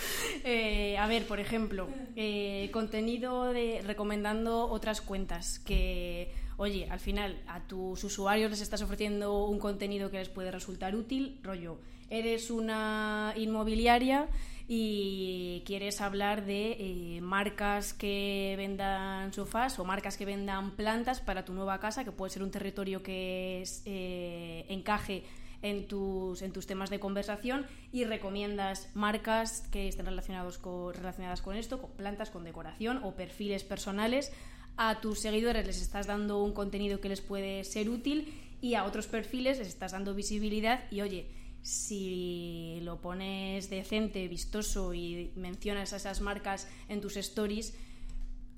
Eh, 0.43 0.97
a 0.97 1.08
ver, 1.08 1.25
por 1.25 1.39
ejemplo, 1.39 1.88
eh, 2.15 2.69
contenido 2.71 3.51
de 3.51 3.81
recomendando 3.84 4.67
otras 4.67 5.01
cuentas 5.01 5.60
que, 5.60 6.31
oye, 6.58 6.88
al 6.89 6.99
final 6.99 7.41
a 7.47 7.62
tus 7.62 8.03
usuarios 8.03 8.51
les 8.51 8.62
estás 8.62 8.81
ofreciendo 8.81 9.45
un 9.45 9.60
contenido 9.60 10.12
que 10.12 10.17
les 10.17 10.29
puede 10.29 10.51
resultar 10.51 10.95
útil, 10.95 11.39
rollo, 11.41 11.79
eres 12.10 12.51
una 12.51 13.34
inmobiliaria 13.36 14.27
y 14.67 15.62
quieres 15.65 16.01
hablar 16.01 16.45
de 16.45 16.71
eh, 17.17 17.21
marcas 17.21 17.93
que 17.93 18.56
vendan 18.58 19.32
sofás 19.32 19.78
o 19.78 19.86
marcas 19.86 20.17
que 20.17 20.25
vendan 20.25 20.71
plantas 20.71 21.21
para 21.21 21.45
tu 21.45 21.54
nueva 21.54 21.80
casa, 21.80 22.04
que 22.04 22.12
puede 22.12 22.32
ser 22.32 22.41
un 22.41 22.51
territorio 22.51 23.04
que 23.04 23.63
eh, 23.86 24.65
encaje 24.69 25.23
en 25.62 25.88
tus, 25.88 26.41
en 26.41 26.51
tus 26.51 26.65
temas 26.65 26.89
de 26.89 26.99
conversación 26.99 27.65
y 27.91 28.06
recomiendas 28.06 28.89
marcas 28.95 29.67
que 29.71 29.88
estén 29.88 30.06
relacionados 30.06 30.58
con, 30.58 30.93
relacionadas 30.93 31.41
con 31.41 31.56
esto, 31.56 31.80
con 31.80 31.91
plantas, 31.91 32.32
con 32.32 32.43
decoración 32.43 33.01
o 33.04 33.15
perfiles 33.15 33.63
personales. 33.63 34.32
A 34.78 34.99
tus 34.99 35.19
seguidores 35.19 35.65
les 35.65 35.82
estás 35.82 36.08
dando 36.08 36.43
un 36.43 36.54
contenido 36.54 36.99
que 36.99 37.10
les 37.10 37.21
puede 37.21 37.63
ser 37.63 37.89
útil 37.89 38.34
y 38.62 38.73
a 38.73 38.84
otros 38.84 39.08
perfiles 39.08 39.60
les 39.60 39.67
estás 39.67 39.91
dando 39.91 40.13
visibilidad 40.15 40.84
y 40.91 41.01
oye, 41.01 41.28
si 41.65 42.78
lo 42.84 43.01
pones 43.01 43.71
decente, 43.71 44.28
vistoso 44.28 44.93
y 44.93 45.32
mencionas 45.36 45.93
a 45.93 45.95
esas 45.95 46.21
marcas 46.21 46.67
en 46.89 47.01
tus 47.01 47.17
stories, 47.17 47.73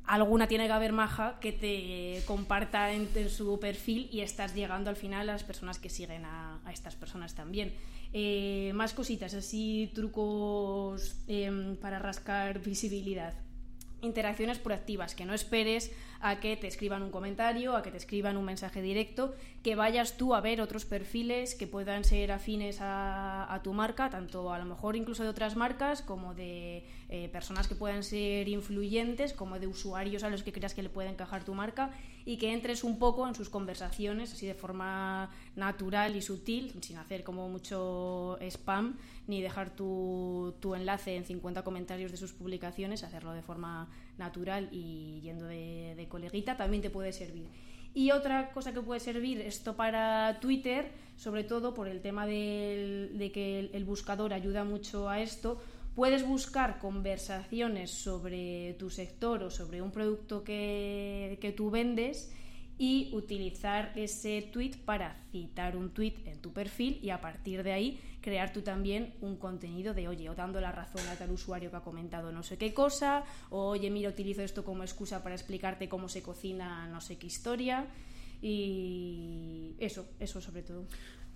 alguna 0.03 0.47
tiene 0.47 0.67
que 0.67 0.73
haber 0.73 0.91
maja 0.91 1.39
que 1.39 1.53
te 1.53 2.21
comparta 2.25 2.91
en, 2.91 3.07
su 3.29 3.61
perfil 3.61 4.09
y 4.11 4.19
estás 4.19 4.53
llegando 4.53 4.89
al 4.89 4.97
final 4.97 5.29
a 5.29 5.33
las 5.33 5.45
personas 5.45 5.79
que 5.79 5.89
siguen 5.89 6.25
a, 6.25 6.59
estas 6.69 6.95
personas 6.95 7.33
también. 7.33 7.73
Eh, 8.11 8.71
más 8.75 8.93
cositas, 8.93 9.33
así 9.33 9.89
trucos 9.95 11.15
em, 11.27 11.77
para 11.77 11.99
rascar 11.99 12.59
visibilidad. 12.65 13.33
Interacciones 14.01 14.59
proactivas, 14.59 15.15
que 15.15 15.23
no 15.23 15.33
esperes 15.33 15.91
a 16.21 16.39
que 16.39 16.57
te 16.57 16.67
escriban 16.67 17.03
un 17.03 17.11
comentario, 17.11 17.75
a 17.75 17.83
que 17.83 17.91
te 17.91 17.97
escriban 17.97 18.37
un 18.37 18.45
mensaje 18.45 18.81
directo, 18.81 19.35
que 19.63 19.75
vayas 19.75 20.17
tú 20.17 20.33
a 20.33 20.41
ver 20.41 20.61
otros 20.61 20.85
perfiles 20.85 21.55
que 21.55 21.67
puedan 21.67 22.03
ser 22.03 22.31
afines 22.31 22.77
a, 22.79 23.59
tu 23.63 23.73
marca, 23.73 24.09
tanto 24.09 24.53
a 24.53 24.59
lo 24.59 24.65
mejor 24.65 24.95
incluso 24.95 25.23
de 25.23 25.29
otras 25.29 25.55
marcas, 25.55 26.01
como 26.01 26.33
de 26.33 26.85
eh, 27.09 27.29
personas 27.29 27.67
que 27.67 27.75
puedan 27.75 28.03
ser 28.03 28.47
influyentes, 28.47 29.33
como 29.33 29.59
de 29.59 29.67
usuarios 29.67 30.23
a 30.23 30.29
los 30.29 30.43
que 30.43 30.53
creas 30.53 30.73
que 30.73 30.83
le 30.83 30.89
puede 30.89 31.09
encajar 31.09 31.43
tu 31.43 31.53
marca, 31.53 31.91
y 32.25 32.37
que 32.37 32.53
entres 32.53 32.83
un 32.83 32.99
poco 32.99 33.27
en 33.27 33.35
sus 33.35 33.49
conversaciones, 33.49 34.33
así 34.33 34.45
de 34.45 34.53
forma 34.53 35.29
natural 35.55 36.15
y 36.15 36.21
sutil, 36.21 36.73
sin 36.81 36.97
hacer 36.97 37.23
como 37.23 37.49
mucho 37.49 38.37
spam, 38.41 38.97
ni 39.27 39.41
dejar 39.41 39.69
tu, 39.69 40.53
tu 40.59 40.75
enlace 40.75 41.15
en 41.15 41.25
50 41.25 41.63
comentarios 41.63 42.11
de 42.11 42.17
sus 42.17 42.33
publicaciones, 42.33 43.03
hacerlo 43.03 43.33
de 43.33 43.41
forma 43.41 43.87
natural 44.17 44.69
y 44.71 45.21
yendo 45.21 45.45
de, 45.45 46.05
coleguita, 46.09 46.57
también 46.57 46.81
te 46.81 46.89
puede 46.89 47.11
servir. 47.13 47.47
Y 47.93 48.11
otra 48.11 48.51
cosa 48.51 48.73
que 48.73 48.81
puede 48.81 48.99
servir, 48.99 49.41
esto 49.41 49.75
para 49.75 50.39
Twitter, 50.39 50.91
sobre 51.15 51.43
todo 51.43 51.73
por 51.73 51.87
el 51.87 52.01
tema 52.01 52.27
de 52.27 53.31
que 53.33 53.69
el, 53.73 53.85
buscador 53.85 54.33
ayuda 54.33 54.63
mucho 54.63 55.09
a 55.09 55.21
esto, 55.21 55.61
puedes 55.95 56.27
buscar 56.27 56.77
conversaciones 56.77 57.89
sobre 57.89 58.75
tu 58.77 58.89
sector 58.89 59.41
o 59.43 59.49
sobre 59.49 59.81
un 59.81 59.91
producto 59.91 60.43
que, 60.43 61.39
que 61.41 61.51
tú 61.51 61.71
vendes 61.71 62.31
y 62.77 63.09
utilizar 63.13 63.91
ese 63.95 64.41
tweet 64.53 64.73
para 64.85 65.15
citar 65.31 65.75
un 65.75 65.89
tweet 65.89 66.13
en 66.25 66.39
tu 66.39 66.53
perfil 66.53 66.99
y 67.01 67.09
a 67.09 67.19
partir 67.19 67.63
de 67.63 67.71
ahí 67.71 67.99
crear 68.21 68.51
tú 68.53 68.61
también 68.61 69.13
un 69.21 69.37
contenido 69.37 69.93
de, 69.93 70.07
oye, 70.07 70.29
o 70.29 70.35
dando 70.35 70.59
la 70.61 70.71
razón 70.71 71.07
a 71.07 71.15
tal 71.15 71.31
usuario 71.31 71.71
que 71.71 71.77
ha 71.77 71.81
comentado 71.81 72.31
no 72.31 72.43
sé 72.43 72.57
qué 72.57 72.73
cosa, 72.73 73.23
o 73.49 73.69
oye, 73.69 73.89
mira, 73.89 74.09
utilizo 74.09 74.41
esto 74.41 74.63
como 74.63 74.83
excusa 74.83 75.23
para 75.23 75.33
explicarte 75.33 75.89
cómo 75.89 76.09
se 76.09 76.21
cocina 76.21 76.87
no 76.87 77.01
sé 77.01 77.17
qué 77.17 77.27
historia 77.27 77.87
y 78.41 79.75
eso, 79.79 80.05
eso 80.19 80.41
sobre 80.41 80.61
todo. 80.61 80.85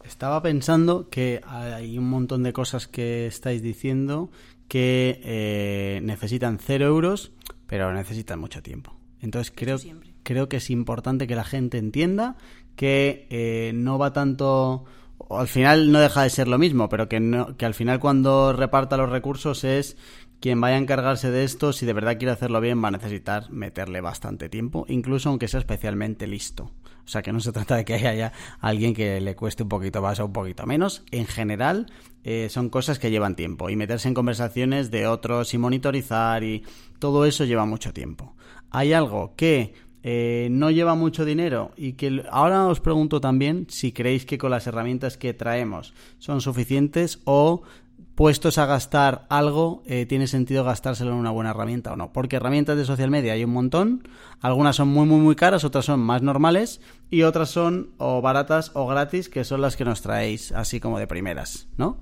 Estaba 0.03 0.41
pensando 0.41 1.09
que 1.09 1.41
hay 1.45 1.97
un 1.97 2.09
montón 2.09 2.43
de 2.43 2.53
cosas 2.53 2.87
que 2.87 3.27
estáis 3.27 3.61
diciendo 3.61 4.29
que 4.67 5.21
eh, 5.23 5.99
necesitan 6.03 6.59
cero 6.59 6.87
euros, 6.87 7.31
pero 7.67 7.93
necesitan 7.93 8.39
mucho 8.39 8.61
tiempo. 8.61 9.00
Entonces 9.21 9.53
creo, 9.55 9.77
creo 10.23 10.49
que 10.49 10.57
es 10.57 10.69
importante 10.69 11.27
que 11.27 11.35
la 11.35 11.43
gente 11.43 11.77
entienda 11.77 12.37
que 12.75 13.27
eh, 13.29 13.71
no 13.73 13.97
va 13.97 14.13
tanto 14.13 14.85
al 15.29 15.47
final 15.47 15.91
no 15.91 15.99
deja 15.99 16.23
de 16.23 16.29
ser 16.29 16.47
lo 16.47 16.57
mismo, 16.57 16.89
pero 16.89 17.07
que, 17.07 17.19
no, 17.19 17.55
que 17.57 17.65
al 17.65 17.73
final 17.73 17.99
cuando 17.99 18.53
reparta 18.53 18.97
los 18.97 19.09
recursos 19.09 19.63
es 19.63 19.97
quien 20.39 20.59
vaya 20.59 20.75
a 20.75 20.79
encargarse 20.79 21.29
de 21.29 21.43
esto, 21.43 21.71
si 21.71 21.85
de 21.85 21.93
verdad 21.93 22.17
quiere 22.17 22.31
hacerlo 22.31 22.59
bien, 22.59 22.83
va 22.83 22.87
a 22.87 22.91
necesitar 22.91 23.51
meterle 23.51 24.01
bastante 24.01 24.49
tiempo, 24.49 24.85
incluso 24.89 25.29
aunque 25.29 25.47
sea 25.47 25.59
especialmente 25.59 26.25
listo. 26.25 26.71
O 27.05 27.07
sea, 27.07 27.21
que 27.21 27.31
no 27.31 27.39
se 27.39 27.51
trata 27.53 27.75
de 27.75 27.85
que 27.85 27.93
haya 27.93 28.33
alguien 28.59 28.93
que 28.93 29.21
le 29.21 29.35
cueste 29.35 29.63
un 29.63 29.69
poquito 29.69 30.01
más 30.01 30.19
o 30.19 30.25
un 30.25 30.33
poquito 30.33 30.65
menos. 30.65 31.03
En 31.11 31.27
general, 31.27 31.91
eh, 32.23 32.47
son 32.49 32.69
cosas 32.69 32.97
que 32.97 33.11
llevan 33.11 33.35
tiempo. 33.35 33.69
Y 33.69 33.75
meterse 33.75 34.07
en 34.07 34.13
conversaciones 34.13 34.89
de 34.89 35.07
otros 35.07 35.53
y 35.53 35.57
monitorizar 35.57 36.43
y 36.43 36.63
todo 36.99 37.25
eso 37.25 37.45
lleva 37.45 37.65
mucho 37.65 37.93
tiempo. 37.93 38.35
Hay 38.71 38.93
algo 38.93 39.35
que 39.35 39.73
eh, 40.03 40.47
no 40.49 40.71
lleva 40.71 40.95
mucho 40.95 41.25
dinero 41.25 41.71
y 41.77 41.93
que 41.93 42.23
ahora 42.31 42.65
os 42.67 42.79
pregunto 42.79 43.21
también 43.21 43.67
si 43.69 43.91
creéis 43.91 44.25
que 44.25 44.39
con 44.39 44.49
las 44.49 44.65
herramientas 44.65 45.17
que 45.17 45.33
traemos 45.33 45.93
son 46.17 46.41
suficientes 46.41 47.19
o 47.25 47.61
puestos 48.15 48.57
a 48.57 48.65
gastar 48.65 49.25
algo, 49.29 49.83
eh, 49.85 50.05
tiene 50.05 50.27
sentido 50.27 50.63
gastárselo 50.63 51.11
en 51.11 51.17
una 51.17 51.31
buena 51.31 51.51
herramienta 51.51 51.93
o 51.93 51.95
no. 51.95 52.11
Porque 52.13 52.37
herramientas 52.37 52.77
de 52.77 52.85
social 52.85 53.09
media 53.09 53.33
hay 53.33 53.43
un 53.43 53.53
montón, 53.53 54.07
algunas 54.41 54.75
son 54.75 54.89
muy, 54.89 55.05
muy, 55.05 55.19
muy 55.19 55.35
caras, 55.35 55.63
otras 55.63 55.85
son 55.85 55.99
más 55.99 56.21
normales 56.21 56.81
y 57.09 57.23
otras 57.23 57.49
son 57.49 57.91
o 57.97 58.21
baratas 58.21 58.71
o 58.73 58.87
gratis, 58.87 59.29
que 59.29 59.43
son 59.43 59.61
las 59.61 59.75
que 59.75 59.85
nos 59.85 60.01
traéis 60.01 60.51
así 60.51 60.79
como 60.79 60.99
de 60.99 61.07
primeras, 61.07 61.67
¿no? 61.77 61.97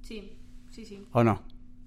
Sí, 0.00 0.38
sí, 0.70 0.84
sí. 0.84 1.06
¿O 1.12 1.22
no? 1.24 1.42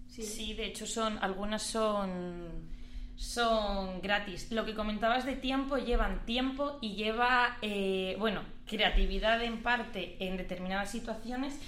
Sí, 0.08 0.24
sí 0.24 0.54
de 0.54 0.68
hecho 0.68 0.86
son, 0.86 1.18
algunas 1.20 1.62
son 1.62 2.75
son 3.16 4.02
gratis. 4.02 4.52
Lo 4.52 4.66
que 4.66 4.74
comentabas 4.74 5.26
de 5.26 5.36
tiempo, 5.36 5.78
llevan 5.78 6.26
tiempo 6.26 6.78
y 6.82 6.96
lleva, 6.96 7.58
eh, 7.62 8.16
bueno, 8.20 8.42
creatividad 8.68 9.42
en 9.44 9.64
parte 9.64 10.18
en 10.20 10.38
determinadas 10.38 10.92
situaciones 10.92 11.60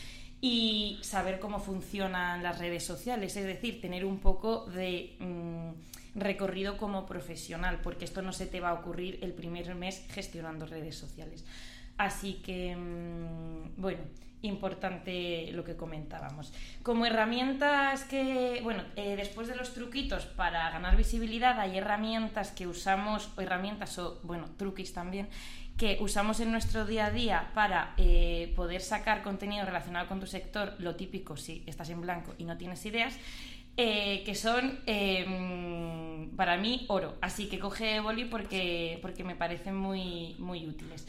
y 0.41 0.99
saber 1.01 1.39
cómo 1.39 1.59
funcionan 1.59 2.43
las 2.43 2.59
redes 2.59 2.83
sociales, 2.85 3.35
es 3.35 3.45
decir, 3.45 3.81
tener 3.81 4.05
un 4.05 4.19
poco 4.19 4.65
de 4.65 5.15
mm, 5.19 6.19
recorrido 6.19 6.77
como 6.77 7.05
profesional, 7.05 7.79
porque 7.81 8.05
esto 8.05 8.21
no 8.21 8.33
se 8.33 8.45
te 8.45 8.59
va 8.59 8.69
a 8.69 8.73
ocurrir 8.73 9.19
el 9.21 9.33
primer 9.33 9.73
mes 9.75 10.05
gestionando 10.09 10.65
redes 10.65 10.95
sociales. 10.95 11.45
Así 11.97 12.35
que, 12.35 12.75
mm, 12.75 13.81
bueno, 13.81 14.01
importante 14.41 15.51
lo 15.53 15.63
que 15.63 15.75
comentábamos. 15.75 16.53
Como 16.83 17.05
herramientas 17.05 18.03
que, 18.03 18.59
bueno, 18.63 18.83
eh, 18.95 19.15
después 19.15 19.47
de 19.47 19.55
los 19.55 19.73
truquitos 19.73 20.25
para 20.25 20.69
ganar 20.69 20.95
visibilidad, 20.95 21.59
hay 21.59 21.77
herramientas 21.77 22.51
que 22.51 22.67
usamos, 22.67 23.29
o 23.35 23.41
herramientas 23.41 23.97
o, 23.99 24.19
bueno, 24.23 24.49
truquis 24.57 24.93
también, 24.93 25.29
que 25.77 25.97
usamos 26.01 26.39
en 26.39 26.51
nuestro 26.51 26.85
día 26.85 27.07
a 27.07 27.11
día 27.11 27.51
para 27.53 27.93
eh, 27.97 28.51
poder 28.55 28.81
sacar 28.81 29.21
contenido 29.21 29.63
relacionado 29.65 30.07
con 30.07 30.19
tu 30.19 30.25
sector, 30.25 30.73
lo 30.79 30.95
típico 30.95 31.37
si 31.37 31.63
estás 31.67 31.89
en 31.91 32.01
blanco 32.01 32.33
y 32.37 32.45
no 32.45 32.57
tienes 32.57 32.83
ideas, 32.85 33.17
eh, 33.79 34.23
que 34.25 34.33
son 34.33 34.79
em, 34.87 36.31
para 36.35 36.57
mí 36.57 36.85
oro. 36.89 37.15
Así 37.21 37.47
que 37.47 37.59
coge 37.59 37.99
boli 37.99 38.25
porque, 38.25 38.97
porque 39.03 39.23
me 39.23 39.35
parecen 39.35 39.75
muy, 39.75 40.35
muy 40.39 40.65
útiles. 40.65 41.05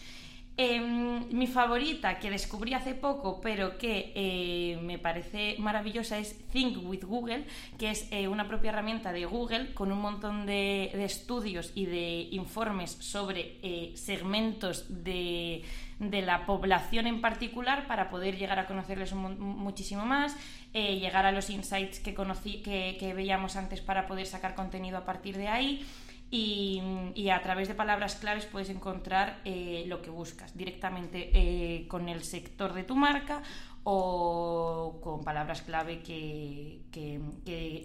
Em, 0.60 1.24
mi 1.30 1.46
favorita 1.46 2.18
que 2.18 2.30
descubrí 2.30 2.74
hace 2.74 2.92
poco, 2.92 3.40
pero 3.40 3.78
que 3.78 4.12
eh, 4.16 4.76
me 4.82 4.98
parece 4.98 5.54
maravillosa, 5.60 6.18
es 6.18 6.36
Think 6.50 6.78
with 6.82 7.04
Google, 7.04 7.44
que 7.78 7.90
es 7.92 8.08
eh, 8.10 8.26
una 8.26 8.48
propia 8.48 8.70
herramienta 8.70 9.12
de 9.12 9.24
Google 9.24 9.72
con 9.72 9.92
un 9.92 10.00
montón 10.00 10.46
de, 10.46 10.90
estudios 11.04 11.70
y 11.76 11.86
de 11.86 12.26
informes 12.32 12.90
sobre 12.98 13.60
eh, 13.62 13.92
segmentos 13.94 14.86
de, 14.88 15.62
la 16.00 16.44
población 16.44 17.06
en 17.06 17.20
particular 17.20 17.86
para 17.86 18.10
poder 18.10 18.36
llegar 18.36 18.58
a 18.58 18.66
conocerles 18.66 19.12
muchísimo 19.14 20.06
más, 20.06 20.36
llegar 20.72 21.24
a 21.24 21.32
los 21.32 21.50
insights 21.50 22.00
que, 22.00 22.14
conocí, 22.14 22.62
que 22.62 23.12
veíamos 23.14 23.54
antes 23.56 23.80
para 23.80 24.06
poder 24.06 24.26
sacar 24.26 24.54
contenido 24.54 24.98
a 24.98 25.04
partir 25.04 25.36
de 25.36 25.48
ahí. 25.48 25.86
Y, 26.30 27.30
a 27.30 27.42
través 27.42 27.68
de 27.68 27.74
palabras 27.74 28.16
claves 28.16 28.44
puedes 28.46 28.68
encontrar 28.68 29.40
eh, 29.44 29.84
lo 29.86 30.02
que 30.02 30.10
buscas 30.10 30.56
directamente 30.56 31.30
eh, 31.32 31.88
con 31.88 32.08
el 32.08 32.22
sector 32.22 32.74
de 32.74 32.84
tu 32.84 32.96
marca 32.96 33.42
o 33.84 34.98
con 35.02 35.24
palabras 35.24 35.62
clave 35.62 36.02
que, 36.02 36.82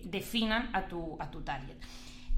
definan 0.03 0.69
a 0.73 0.87
tu, 0.87 1.15
a 1.19 1.31
tu 1.31 1.41
target. 1.41 1.77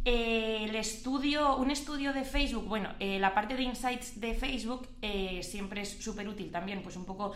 Eh, 0.07 0.65
el 0.65 0.75
estudio, 0.75 1.57
un 1.57 1.71
estudio 1.71 2.13
de 2.13 2.23
Facebook, 2.23 2.65
bueno, 2.65 2.89
la 2.99 3.33
parte 3.33 3.55
de 3.55 3.63
insights 3.63 4.19
de 4.21 4.35
Facebook 4.35 4.87
siempre 5.41 5.81
es 5.81 5.89
súper 5.89 6.27
útil 6.27 6.51
también, 6.51 6.83
pues 6.83 6.95
un 6.95 7.05
poco 7.05 7.33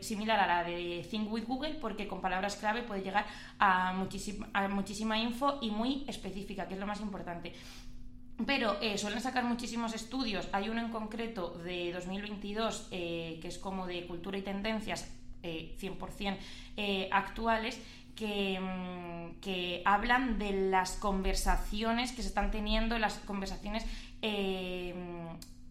similar 0.00 0.40
a 0.40 0.46
la 0.46 0.64
de 0.64 1.06
Think 1.10 1.30
with 1.30 1.44
Google, 1.44 1.74
porque 1.74 2.08
con 2.08 2.22
palabras 2.22 2.56
clave 2.56 2.82
puede 2.82 3.02
llegar 3.02 3.26
a, 3.58 3.90
a 3.90 4.68
muchísima 4.68 5.18
info 5.18 5.58
y 5.60 5.70
muy 5.70 6.04
específica, 6.08 6.66
que 6.66 6.74
es 6.74 6.80
lo 6.80 6.86
más 6.86 7.02
importante. 7.02 7.52
Pero 8.46 8.78
eh, 8.80 8.96
suelen 8.98 9.20
sacar 9.20 9.44
muchísimos 9.44 9.94
estudios. 9.94 10.48
Hay 10.52 10.68
uno 10.68 10.80
en 10.80 10.90
concreto 10.90 11.50
de 11.64 11.92
2022 11.92 12.88
eh, 12.90 13.38
que 13.42 13.48
es 13.48 13.58
como 13.58 13.86
de 13.86 14.06
cultura 14.06 14.38
y 14.38 14.42
tendencias 14.42 15.10
100% 15.42 16.36
eh, 16.76 17.08
actuales 17.10 17.80
que, 18.14 18.60
mm, 18.60 19.40
que, 19.40 19.82
hablan 19.84 20.38
de 20.38 20.70
las 20.70 20.92
conversaciones 20.92 22.12
que 22.12 22.22
se 22.22 22.28
están 22.28 22.50
teniendo, 22.50 22.98
las 22.98 23.14
conversaciones 23.20 23.86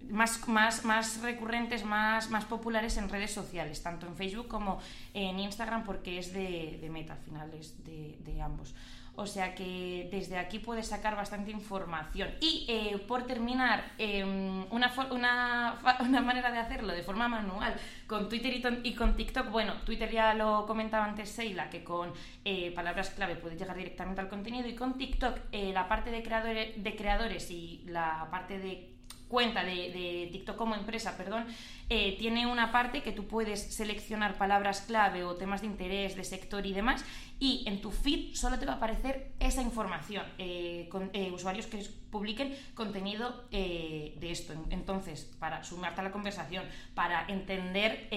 más, 0.10 0.48
más, 0.48 0.86
más, 0.86 1.22
recurrentes, 1.22 1.86
más, 1.86 2.32
más 2.32 2.46
populares 2.46 2.98
en 2.98 3.10
redes 3.10 3.32
sociales, 3.32 3.84
tanto 3.84 4.08
en 4.08 4.16
Facebook 4.16 4.48
como 4.48 4.80
en 5.14 5.40
Instagram, 5.40 5.84
porque 5.84 6.18
es 6.18 6.34
de, 6.34 6.80
de 6.82 6.90
Meta, 6.90 7.14
al 7.14 7.20
final 7.20 7.54
es 7.54 7.84
de, 7.84 8.18
de 8.20 8.42
ambos. 8.42 8.74
O 9.20 9.28
sea 9.28 9.54
que 9.54 10.08
desde 10.10 10.38
aquí 10.38 10.60
puedes 10.60 10.88
sacar 10.88 11.14
bastante 11.18 11.52
información. 11.52 12.30
Y 12.40 12.66
eh, 12.70 12.98
por 13.06 13.28
terminar, 13.28 13.84
em, 13.98 14.66
una, 14.72 14.94
una, 15.12 15.78
una, 16.00 16.22
manera 16.22 16.50
de 16.52 16.58
hacerlo 16.58 16.94
de 16.94 17.04
forma 17.04 17.28
manual 17.28 17.76
con 18.08 18.30
Twitter 18.30 18.54
y, 18.84 18.96
con 18.96 19.16
TikTok, 19.18 19.52
bueno, 19.52 19.74
Twitter 19.86 20.10
ya 20.10 20.34
lo 20.34 20.66
comentaba 20.66 21.04
antes 21.04 21.30
Seila, 21.30 21.70
que 21.70 21.84
con 21.84 22.14
eh, 22.46 22.72
palabras 22.72 23.10
clave 23.10 23.36
puedes 23.36 23.60
llegar 23.60 23.76
directamente 23.76 24.22
al 24.22 24.30
contenido 24.30 24.70
y 24.70 24.76
con 24.76 24.98
TikTok 24.98 25.38
eh, 25.52 25.74
la 25.74 25.90
parte 25.90 26.12
de 26.12 26.24
creadores, 26.24 26.82
de 26.82 26.96
creadores 26.96 27.52
y 27.52 27.84
la 27.88 28.30
parte 28.32 28.58
de 28.58 28.99
cuenta 29.30 29.63
de, 29.63 30.28
TikTok 30.32 30.58
como 30.58 30.76
empresa, 30.76 31.15
perdón, 31.15 31.46
eh, 31.88 32.18
tiene 32.18 32.46
una 32.48 32.72
parte 32.72 33.02
que 33.02 33.13
tú 33.13 33.28
puedes 33.28 33.74
seleccionar 33.74 34.38
palabras 34.38 34.82
clave 34.82 35.24
o 35.24 35.36
temas 35.36 35.62
de 35.62 35.68
interés, 35.68 36.15
de 36.15 36.24
sector 36.24 36.65
y 36.65 36.74
demás, 36.74 37.06
y 37.39 37.63
en 37.68 37.80
tu 37.80 37.92
feed 37.92 38.36
solo 38.36 38.60
te 38.60 38.65
va 38.65 38.74
a 38.74 38.76
aparecer 38.76 39.32
esa 39.39 39.62
información, 39.62 40.26
eh, 40.38 40.88
con 40.92 41.10
eh, 41.13 41.32
usuarios 41.32 41.68
que 41.68 41.86
publiquen 42.12 42.56
contenido 42.74 43.46
de 43.52 44.32
esto. 44.32 44.54
Entonces, 44.72 45.24
para 45.39 45.63
sumarte 45.63 46.02
a 46.02 46.04
la 46.04 46.12
conversación, 46.12 46.65
para 46.96 47.28
entender 47.28 48.10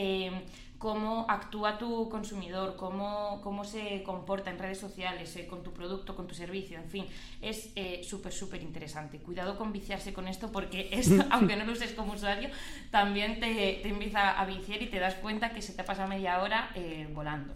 cómo 0.82 1.26
actúa 1.28 1.78
tu 1.78 2.08
consumidor, 2.08 2.74
cómo, 2.74 3.40
cómo 3.44 3.62
se 3.62 4.02
comporta 4.02 4.50
en 4.50 4.58
redes 4.58 4.80
sociales, 4.80 5.36
eh, 5.36 5.46
con 5.46 5.62
tu 5.62 5.72
producto, 5.72 6.16
con 6.16 6.26
tu 6.26 6.34
servicio, 6.34 6.76
en 6.76 6.90
fin, 6.90 7.06
es 7.40 7.70
eh, 7.76 8.00
súper, 8.02 8.32
súper 8.32 8.62
interesante. 8.62 9.18
Cuidado 9.18 9.56
con 9.56 9.72
viciarse 9.72 10.12
con 10.12 10.26
esto 10.26 10.50
porque 10.50 10.88
esto, 10.92 11.24
aunque 11.30 11.54
no 11.54 11.64
lo 11.66 11.72
uses 11.74 11.92
como 11.92 12.14
usuario, 12.14 12.50
también 12.90 13.38
te, 13.38 13.78
te, 13.80 13.90
empieza 13.90 14.32
a 14.32 14.44
viciar 14.44 14.82
y 14.82 14.88
te 14.88 14.98
das 14.98 15.14
cuenta 15.14 15.52
que 15.52 15.62
se 15.62 15.72
te 15.72 15.84
pasa 15.84 16.08
media 16.08 16.42
hora 16.42 16.72
eh, 16.74 17.08
volando. 17.14 17.54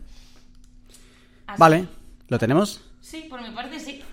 vale, 1.59 1.89
¿lo 2.29 2.39
tenemos? 2.39 2.81
Sí, 3.01 3.27
por 3.29 3.43
mi 3.43 3.51
parte 3.51 3.81
sí. 3.81 4.05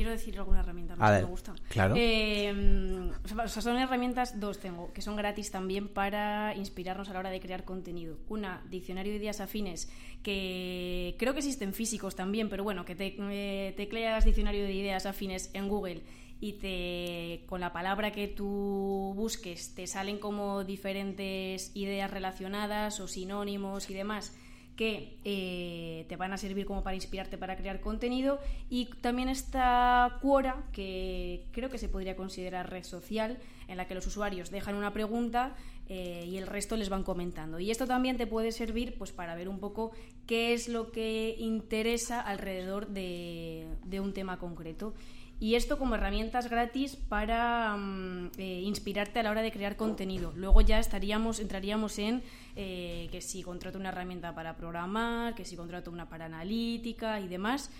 Quiero 0.00 0.12
decir 0.12 0.38
alguna 0.38 0.60
herramienta 0.60 0.96
más 0.96 1.18
que 1.18 1.26
me 1.26 1.30
gusta. 1.30 1.54
Claro. 1.68 1.94
Eh, 1.94 3.12
son 3.48 3.76
herramientas, 3.76 4.40
dos 4.40 4.58
tengo, 4.58 4.90
que 4.94 5.02
son 5.02 5.14
gratis 5.14 5.50
también 5.50 5.88
para 5.88 6.54
inspirarnos 6.56 7.10
a 7.10 7.12
la 7.12 7.18
hora 7.18 7.28
de 7.28 7.38
crear 7.38 7.66
contenido. 7.66 8.16
Una, 8.30 8.62
diccionario 8.70 9.12
de 9.12 9.18
ideas 9.18 9.42
afines, 9.42 9.92
que 10.22 11.16
creo 11.18 11.34
que 11.34 11.40
existen 11.40 11.74
físicos 11.74 12.16
también, 12.16 12.48
pero 12.48 12.64
bueno, 12.64 12.86
que 12.86 12.94
te, 12.94 13.14
eh, 13.18 13.74
tecleas 13.76 14.24
diccionario 14.24 14.64
de 14.64 14.72
ideas 14.72 15.04
afines 15.04 15.50
en 15.52 15.68
Google 15.68 16.02
y 16.40 16.54
te 16.54 17.44
con 17.46 17.60
la 17.60 17.70
palabra 17.70 18.10
que 18.10 18.26
tú 18.26 19.12
busques 19.14 19.74
te 19.74 19.86
salen 19.86 20.16
como 20.16 20.64
diferentes 20.64 21.76
ideas 21.76 22.10
relacionadas 22.10 23.00
o 23.00 23.06
sinónimos 23.06 23.90
y 23.90 23.92
demás 23.92 24.32
que 24.80 25.18
eh, 25.26 26.06
te 26.08 26.16
van 26.16 26.32
a 26.32 26.38
servir 26.38 26.64
como 26.64 26.82
para 26.82 26.96
inspirarte 26.96 27.36
para 27.36 27.54
crear 27.54 27.82
contenido 27.82 28.38
y 28.70 28.86
también 29.02 29.28
está 29.28 30.16
Quora 30.22 30.64
que 30.72 31.44
creo 31.52 31.68
que 31.68 31.76
se 31.76 31.90
podría 31.90 32.16
considerar 32.16 32.70
red 32.70 32.84
social 32.84 33.36
en 33.68 33.76
la 33.76 33.86
que 33.86 33.94
los 33.94 34.06
usuarios 34.06 34.50
dejan 34.50 34.76
una 34.76 34.94
pregunta 34.94 35.54
eh, 35.90 36.24
y 36.26 36.38
el 36.38 36.46
resto 36.46 36.78
les 36.78 36.88
van 36.88 37.02
comentando. 37.02 37.60
Y 37.60 37.70
esto 37.70 37.86
también 37.86 38.16
te 38.16 38.26
puede 38.26 38.52
servir 38.52 38.96
pues, 38.96 39.12
para 39.12 39.34
ver 39.34 39.50
un 39.50 39.58
poco 39.58 39.90
qué 40.26 40.54
es 40.54 40.66
lo 40.66 40.92
que 40.92 41.36
interesa 41.38 42.18
alrededor 42.18 42.88
de, 42.88 43.66
un 44.00 44.14
tema 44.14 44.38
concreto. 44.38 44.94
Y 45.40 45.54
esto 45.54 45.78
como 45.78 45.94
herramientas 45.94 46.50
gratis 46.50 46.96
para 46.96 47.76
mm, 47.76 48.32
eh, 48.36 48.60
inspirarte 48.60 49.20
a 49.20 49.22
la 49.22 49.30
hora 49.30 49.42
de 49.42 49.50
crear 49.50 49.76
contenido. 49.76 50.32
Luego 50.36 50.60
ya 50.60 50.78
estaríamos, 50.78 51.40
entraríamos 51.40 51.98
en 51.98 52.22
eh, 52.56 53.08
que 53.10 53.22
si 53.22 53.42
contrato 53.42 53.78
una 53.78 53.88
herramienta 53.88 54.34
para 54.34 54.54
programar, 54.54 55.34
que 55.34 55.46
si 55.46 55.56
contrato 55.56 55.90
una 55.90 56.08
para 56.10 56.26
analítica 56.26 57.20
y 57.20 57.28
demás, 57.28 57.70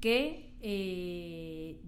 que 0.00 0.46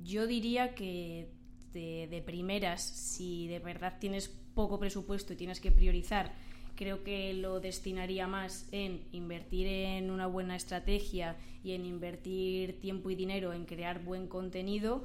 yo 0.04 0.26
diría 0.26 0.74
que 0.74 1.30
de, 1.72 2.22
primeras, 2.24 2.82
si 2.82 3.46
de 3.46 3.58
verdad 3.58 3.98
tienes 4.00 4.28
poco 4.28 4.78
presupuesto 4.78 5.32
y 5.32 5.36
tienes 5.36 5.60
que 5.60 5.70
priorizar, 5.70 6.34
creo 6.80 7.04
que 7.04 7.34
lo 7.34 7.60
destinaría 7.60 8.26
más 8.26 8.66
en 8.72 9.02
invertir 9.12 9.66
en 9.66 10.10
una 10.10 10.26
buena 10.26 10.56
estrategia 10.56 11.36
y 11.62 11.72
en 11.72 11.84
invertir 11.84 12.80
tiempo 12.80 13.10
y 13.10 13.14
dinero 13.14 13.52
en 13.52 13.66
crear 13.66 14.02
buen 14.02 14.26
contenido. 14.28 15.04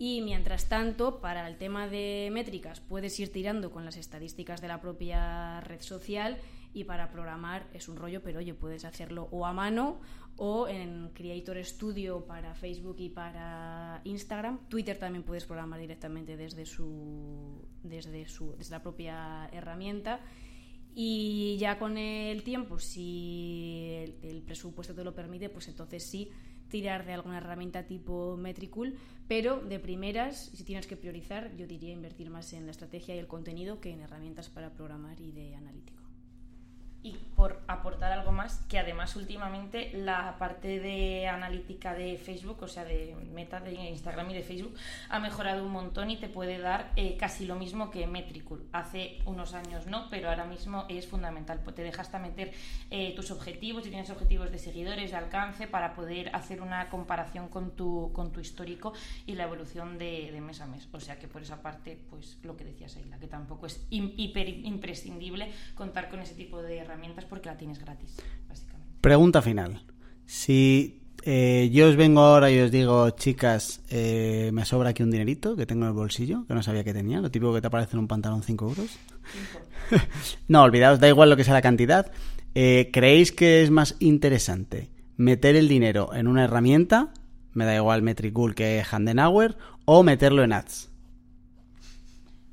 Y 0.00 0.20
mientras 0.22 0.68
tanto, 0.68 1.20
para 1.20 1.46
el 1.46 1.58
tema 1.58 1.86
de 1.86 2.28
métricas, 2.32 2.80
puedes 2.80 3.20
ir 3.20 3.30
tirando 3.30 3.70
con 3.70 3.84
las 3.84 3.98
estadísticas 3.98 4.60
de 4.60 4.66
la 4.66 4.80
propia 4.80 5.60
red 5.60 5.80
social 5.80 6.38
y 6.74 6.82
para 6.82 7.12
programar 7.12 7.68
es 7.72 7.88
un 7.88 7.98
rollo, 7.98 8.20
pero 8.24 8.40
oye, 8.40 8.52
puedes 8.52 8.84
hacerlo 8.84 9.28
o 9.30 9.46
a 9.46 9.52
mano 9.52 10.00
o 10.38 10.66
en 10.66 11.10
Creator 11.14 11.64
Studio 11.64 12.26
para 12.26 12.52
Facebook 12.56 12.96
y 12.98 13.10
para 13.10 14.00
Instagram. 14.02 14.58
Twitter 14.68 14.98
también 14.98 15.22
puedes 15.22 15.44
programar 15.44 15.78
directamente 15.78 16.36
desde 16.36 16.66
su 16.66 17.64
desde 17.84 18.26
su 18.26 18.56
desde 18.56 18.72
la 18.72 18.82
propia 18.82 19.48
herramienta. 19.52 20.18
Y 20.94 21.56
ya 21.58 21.78
con 21.78 21.96
el 21.96 22.42
tiempo, 22.42 22.78
si 22.78 24.04
el, 24.22 24.42
presupuesto 24.42 24.94
te 24.94 25.04
lo 25.04 25.14
permite, 25.14 25.48
pues 25.48 25.68
entonces 25.68 26.04
sí 26.08 26.30
tirar 26.68 27.04
de 27.04 27.12
alguna 27.12 27.38
herramienta 27.38 27.86
tipo 27.86 28.36
Metricool, 28.36 28.96
pero 29.28 29.60
de 29.60 29.78
primeras, 29.78 30.50
si 30.54 30.64
tienes 30.64 30.86
que 30.86 30.96
priorizar, 30.96 31.54
yo 31.56 31.66
diría 31.66 31.92
invertir 31.92 32.30
más 32.30 32.52
en 32.52 32.64
la 32.64 32.72
estrategia 32.72 33.14
y 33.14 33.18
el 33.18 33.26
contenido 33.26 33.80
que 33.80 33.90
en 33.90 34.00
herramientas 34.00 34.48
para 34.48 34.72
programar 34.72 35.20
y 35.20 35.32
de 35.32 35.54
analítico 35.54 36.01
y 37.04 37.16
por 37.34 37.60
aportar 37.66 38.12
algo 38.12 38.30
más, 38.30 38.58
que 38.68 38.78
además 38.78 39.16
últimamente 39.16 39.90
la 39.92 40.36
parte 40.38 40.78
de 40.78 41.26
analítica 41.26 41.94
de 41.94 42.16
Facebook, 42.16 42.62
o 42.62 42.68
sea, 42.68 42.84
de 42.84 43.16
meta 43.32 43.58
de 43.58 43.72
Instagram 43.72 44.30
y 44.30 44.34
de 44.34 44.42
Facebook, 44.42 44.74
ha 45.08 45.18
mejorado 45.18 45.64
un 45.64 45.72
montón 45.72 46.10
y 46.10 46.16
te 46.16 46.28
puede 46.28 46.58
dar 46.58 46.92
eh, 46.94 47.16
casi 47.16 47.44
lo 47.46 47.56
mismo 47.56 47.90
que 47.90 48.06
Metricool. 48.06 48.64
Hace 48.72 49.18
unos 49.24 49.54
años 49.54 49.86
no, 49.86 50.08
pero 50.10 50.28
ahora 50.28 50.44
mismo 50.44 50.86
es 50.88 51.08
fundamental. 51.08 51.60
Pues 51.64 51.74
te 51.74 51.82
deja 51.82 52.02
hasta 52.02 52.20
meter 52.20 52.52
eh, 52.90 53.12
tus 53.16 53.32
objetivos, 53.32 53.82
si 53.82 53.90
tienes 53.90 54.10
objetivos 54.10 54.52
de 54.52 54.58
seguidores, 54.58 55.10
de 55.10 55.16
alcance, 55.16 55.66
para 55.66 55.94
poder 55.94 56.34
hacer 56.36 56.62
una 56.62 56.88
comparación 56.88 57.48
con 57.48 57.72
tu, 57.72 58.12
con 58.12 58.30
tu 58.30 58.38
histórico 58.38 58.92
y 59.26 59.34
la 59.34 59.44
evolución 59.44 59.98
de, 59.98 60.30
de 60.30 60.40
mes 60.40 60.60
a 60.60 60.66
mes. 60.66 60.88
O 60.92 61.00
sea 61.00 61.18
que 61.18 61.26
por 61.26 61.42
esa 61.42 61.62
parte, 61.62 61.98
pues 62.10 62.38
lo 62.44 62.56
que 62.56 62.64
decías, 62.64 62.96
Ayla, 62.96 63.18
que 63.18 63.26
tampoco 63.26 63.66
es 63.66 63.84
hiper 63.90 64.48
imprescindible 64.48 65.50
contar 65.74 66.08
con 66.08 66.20
ese 66.20 66.34
tipo 66.34 66.62
de 66.62 66.78
herramientas 66.78 66.91
herramientas 66.92 67.24
porque 67.24 67.48
la 67.48 67.56
tienes 67.56 67.78
gratis, 67.78 68.16
básicamente. 68.48 68.94
Pregunta 69.00 69.42
final. 69.42 69.82
Si 70.26 71.02
eh, 71.24 71.70
yo 71.72 71.88
os 71.88 71.96
vengo 71.96 72.20
ahora 72.20 72.50
y 72.50 72.58
os 72.58 72.70
digo, 72.70 73.08
chicas, 73.10 73.80
eh, 73.90 74.50
me 74.52 74.64
sobra 74.64 74.90
aquí 74.90 75.02
un 75.02 75.10
dinerito 75.10 75.56
que 75.56 75.66
tengo 75.66 75.82
en 75.82 75.88
el 75.88 75.94
bolsillo, 75.94 76.44
que 76.46 76.54
no 76.54 76.62
sabía 76.62 76.84
que 76.84 76.92
tenía, 76.92 77.20
lo 77.20 77.30
típico 77.30 77.54
que 77.54 77.60
te 77.60 77.68
aparece 77.68 77.94
en 77.94 78.00
un 78.00 78.08
pantalón 78.08 78.42
5 78.42 78.68
euros. 78.68 78.98
no, 80.48 80.62
olvidaos, 80.62 81.00
da 81.00 81.08
igual 81.08 81.30
lo 81.30 81.36
que 81.36 81.44
sea 81.44 81.54
la 81.54 81.62
cantidad. 81.62 82.10
Eh, 82.54 82.90
¿Creéis 82.92 83.32
que 83.32 83.62
es 83.62 83.70
más 83.70 83.96
interesante 84.00 84.90
meter 85.16 85.56
el 85.56 85.68
dinero 85.68 86.12
en 86.12 86.26
una 86.26 86.44
herramienta, 86.44 87.12
me 87.52 87.64
da 87.64 87.74
igual 87.76 88.02
Metricool 88.02 88.54
que 88.54 88.84
Handenauer, 88.90 89.56
o 89.84 90.02
meterlo 90.02 90.42
en 90.42 90.52
ads? 90.52 90.90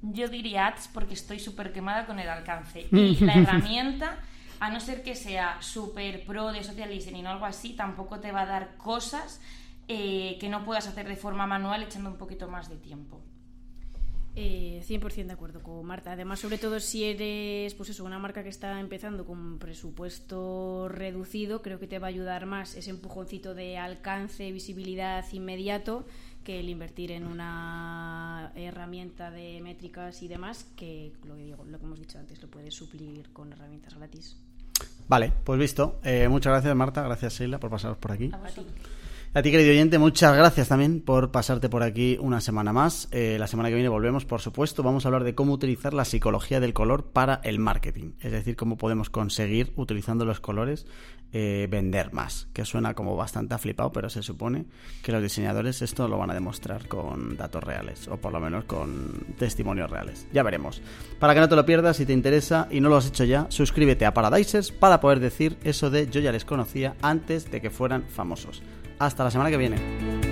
Yo 0.01 0.27
diría 0.29 0.67
ads 0.67 0.89
porque 0.93 1.15
estoy 1.15 1.39
súper 1.39 1.73
quemada 1.73 2.05
con 2.05 2.19
el 2.19 2.29
alcance. 2.29 2.87
Y 2.91 3.17
la 3.25 3.33
herramienta 3.33 4.19
a 4.59 4.69
no 4.69 4.79
ser 4.79 5.03
que 5.03 5.15
sea 5.15 5.61
súper 5.61 6.25
pro 6.25 6.51
de 6.51 6.63
social 6.63 6.89
listening 6.89 7.25
o 7.25 7.29
algo 7.29 7.45
así, 7.45 7.73
tampoco 7.73 8.19
te 8.19 8.31
va 8.31 8.41
a 8.41 8.45
dar 8.45 8.77
cosas 8.77 9.41
eh, 9.87 10.37
que 10.39 10.49
no 10.49 10.65
puedas 10.65 10.87
hacer 10.87 11.07
de 11.07 11.15
forma 11.15 11.47
manual 11.47 11.83
echando 11.83 12.09
un 12.09 12.17
poquito 12.17 12.47
más 12.47 12.69
de 12.69 12.77
tiempo. 12.77 13.21
Eh, 14.35 14.83
100% 14.87 15.25
de 15.25 15.33
acuerdo 15.33 15.61
con 15.61 15.83
Marta. 15.85 16.11
Además, 16.11 16.39
sobre 16.39 16.57
todo 16.57 16.79
si 16.79 17.03
eres 17.03 17.73
pues 17.73 17.89
eso, 17.89 18.05
una 18.05 18.19
marca 18.19 18.43
que 18.43 18.49
está 18.49 18.79
empezando 18.79 19.25
con 19.25 19.59
presupuesto 19.59 20.87
reducido, 20.87 21.61
creo 21.61 21.79
que 21.79 21.87
te 21.87 21.99
va 21.99 22.07
a 22.07 22.09
ayudar 22.09 22.45
más 22.45 22.75
ese 22.75 22.91
empujoncito 22.91 23.55
de 23.55 23.77
alcance, 23.77 24.51
visibilidad 24.51 25.25
inmediato 25.33 26.05
que 26.43 26.59
el 26.59 26.69
invertir 26.69 27.11
en 27.11 27.27
una 27.27 28.51
herramienta 28.55 29.29
de 29.29 29.59
métricas 29.61 30.21
y 30.23 30.27
demás, 30.27 30.65
que 30.75 31.11
lo 31.25 31.35
que, 31.35 31.43
digo, 31.43 31.65
lo 31.65 31.77
que 31.79 31.85
hemos 31.85 31.99
dicho 31.99 32.17
antes, 32.17 32.41
lo 32.41 32.49
puedes 32.49 32.73
suplir 32.73 33.33
con 33.33 33.51
herramientas 33.51 33.95
gratis. 33.95 34.37
Vale, 35.09 35.33
pues 35.43 35.59
visto. 35.59 35.99
Eh, 36.03 36.27
muchas 36.29 36.51
gracias, 36.53 36.75
Marta. 36.75 37.01
Gracias, 37.01 37.33
Sheila, 37.33 37.59
por 37.59 37.71
pasaros 37.71 37.97
por 37.97 38.11
aquí. 38.11 38.31
A 39.33 39.41
ti, 39.41 39.51
querido 39.51 39.71
oyente, 39.71 39.97
muchas 39.97 40.35
gracias 40.35 40.69
también 40.69 41.01
por 41.01 41.31
pasarte 41.31 41.67
por 41.67 41.81
aquí 41.81 42.17
una 42.21 42.41
semana 42.41 42.73
más. 42.73 43.07
Eh, 43.11 43.37
la 43.39 43.47
semana 43.47 43.69
que 43.69 43.75
viene 43.75 43.89
volvemos, 43.89 44.25
por 44.25 44.39
supuesto. 44.39 44.83
Vamos 44.83 45.05
a 45.05 45.07
hablar 45.07 45.23
de 45.23 45.33
cómo 45.33 45.53
utilizar 45.53 45.95
la 45.95 46.05
psicología 46.05 46.59
del 46.59 46.73
color 46.73 47.05
para 47.05 47.41
el 47.43 47.57
marketing. 47.57 48.11
Es 48.21 48.31
decir, 48.31 48.55
cómo 48.55 48.77
podemos 48.77 49.09
conseguir, 49.09 49.73
utilizando 49.75 50.25
los 50.25 50.39
colores, 50.39 50.85
eh, 51.31 51.67
vender 51.69 52.13
más. 52.13 52.47
Que 52.53 52.65
suena 52.65 52.93
como 52.93 53.15
bastante 53.15 53.57
flipado, 53.57 53.91
pero 53.91 54.09
se 54.09 54.23
supone 54.23 54.65
que 55.03 55.11
los 55.11 55.21
diseñadores 55.21 55.81
esto 55.81 56.07
lo 56.07 56.17
van 56.17 56.31
a 56.31 56.33
demostrar 56.33 56.87
con 56.87 57.37
datos 57.37 57.63
reales, 57.63 58.07
o 58.07 58.17
por 58.17 58.33
lo 58.33 58.39
menos 58.39 58.65
con 58.65 59.25
testimonios 59.37 59.89
reales. 59.89 60.27
Ya 60.33 60.43
veremos. 60.43 60.81
Para 61.19 61.33
que 61.33 61.39
no 61.39 61.49
te 61.49 61.55
lo 61.55 61.65
pierdas, 61.65 61.97
si 61.97 62.05
te 62.05 62.13
interesa 62.13 62.67
y 62.71 62.81
no 62.81 62.89
lo 62.89 62.97
has 62.97 63.07
hecho 63.07 63.23
ya, 63.23 63.47
suscríbete 63.49 64.05
a 64.05 64.13
Paradisers 64.13 64.71
para 64.71 65.01
poder 65.01 65.19
decir 65.19 65.57
eso 65.63 65.89
de 65.89 66.07
yo 66.09 66.19
ya 66.19 66.31
les 66.31 66.45
conocía 66.45 66.95
antes 67.01 67.51
de 67.51 67.61
que 67.61 67.69
fueran 67.69 68.03
famosos. 68.09 68.61
Hasta 68.99 69.23
la 69.23 69.31
semana 69.31 69.49
que 69.49 69.57
viene. 69.57 70.28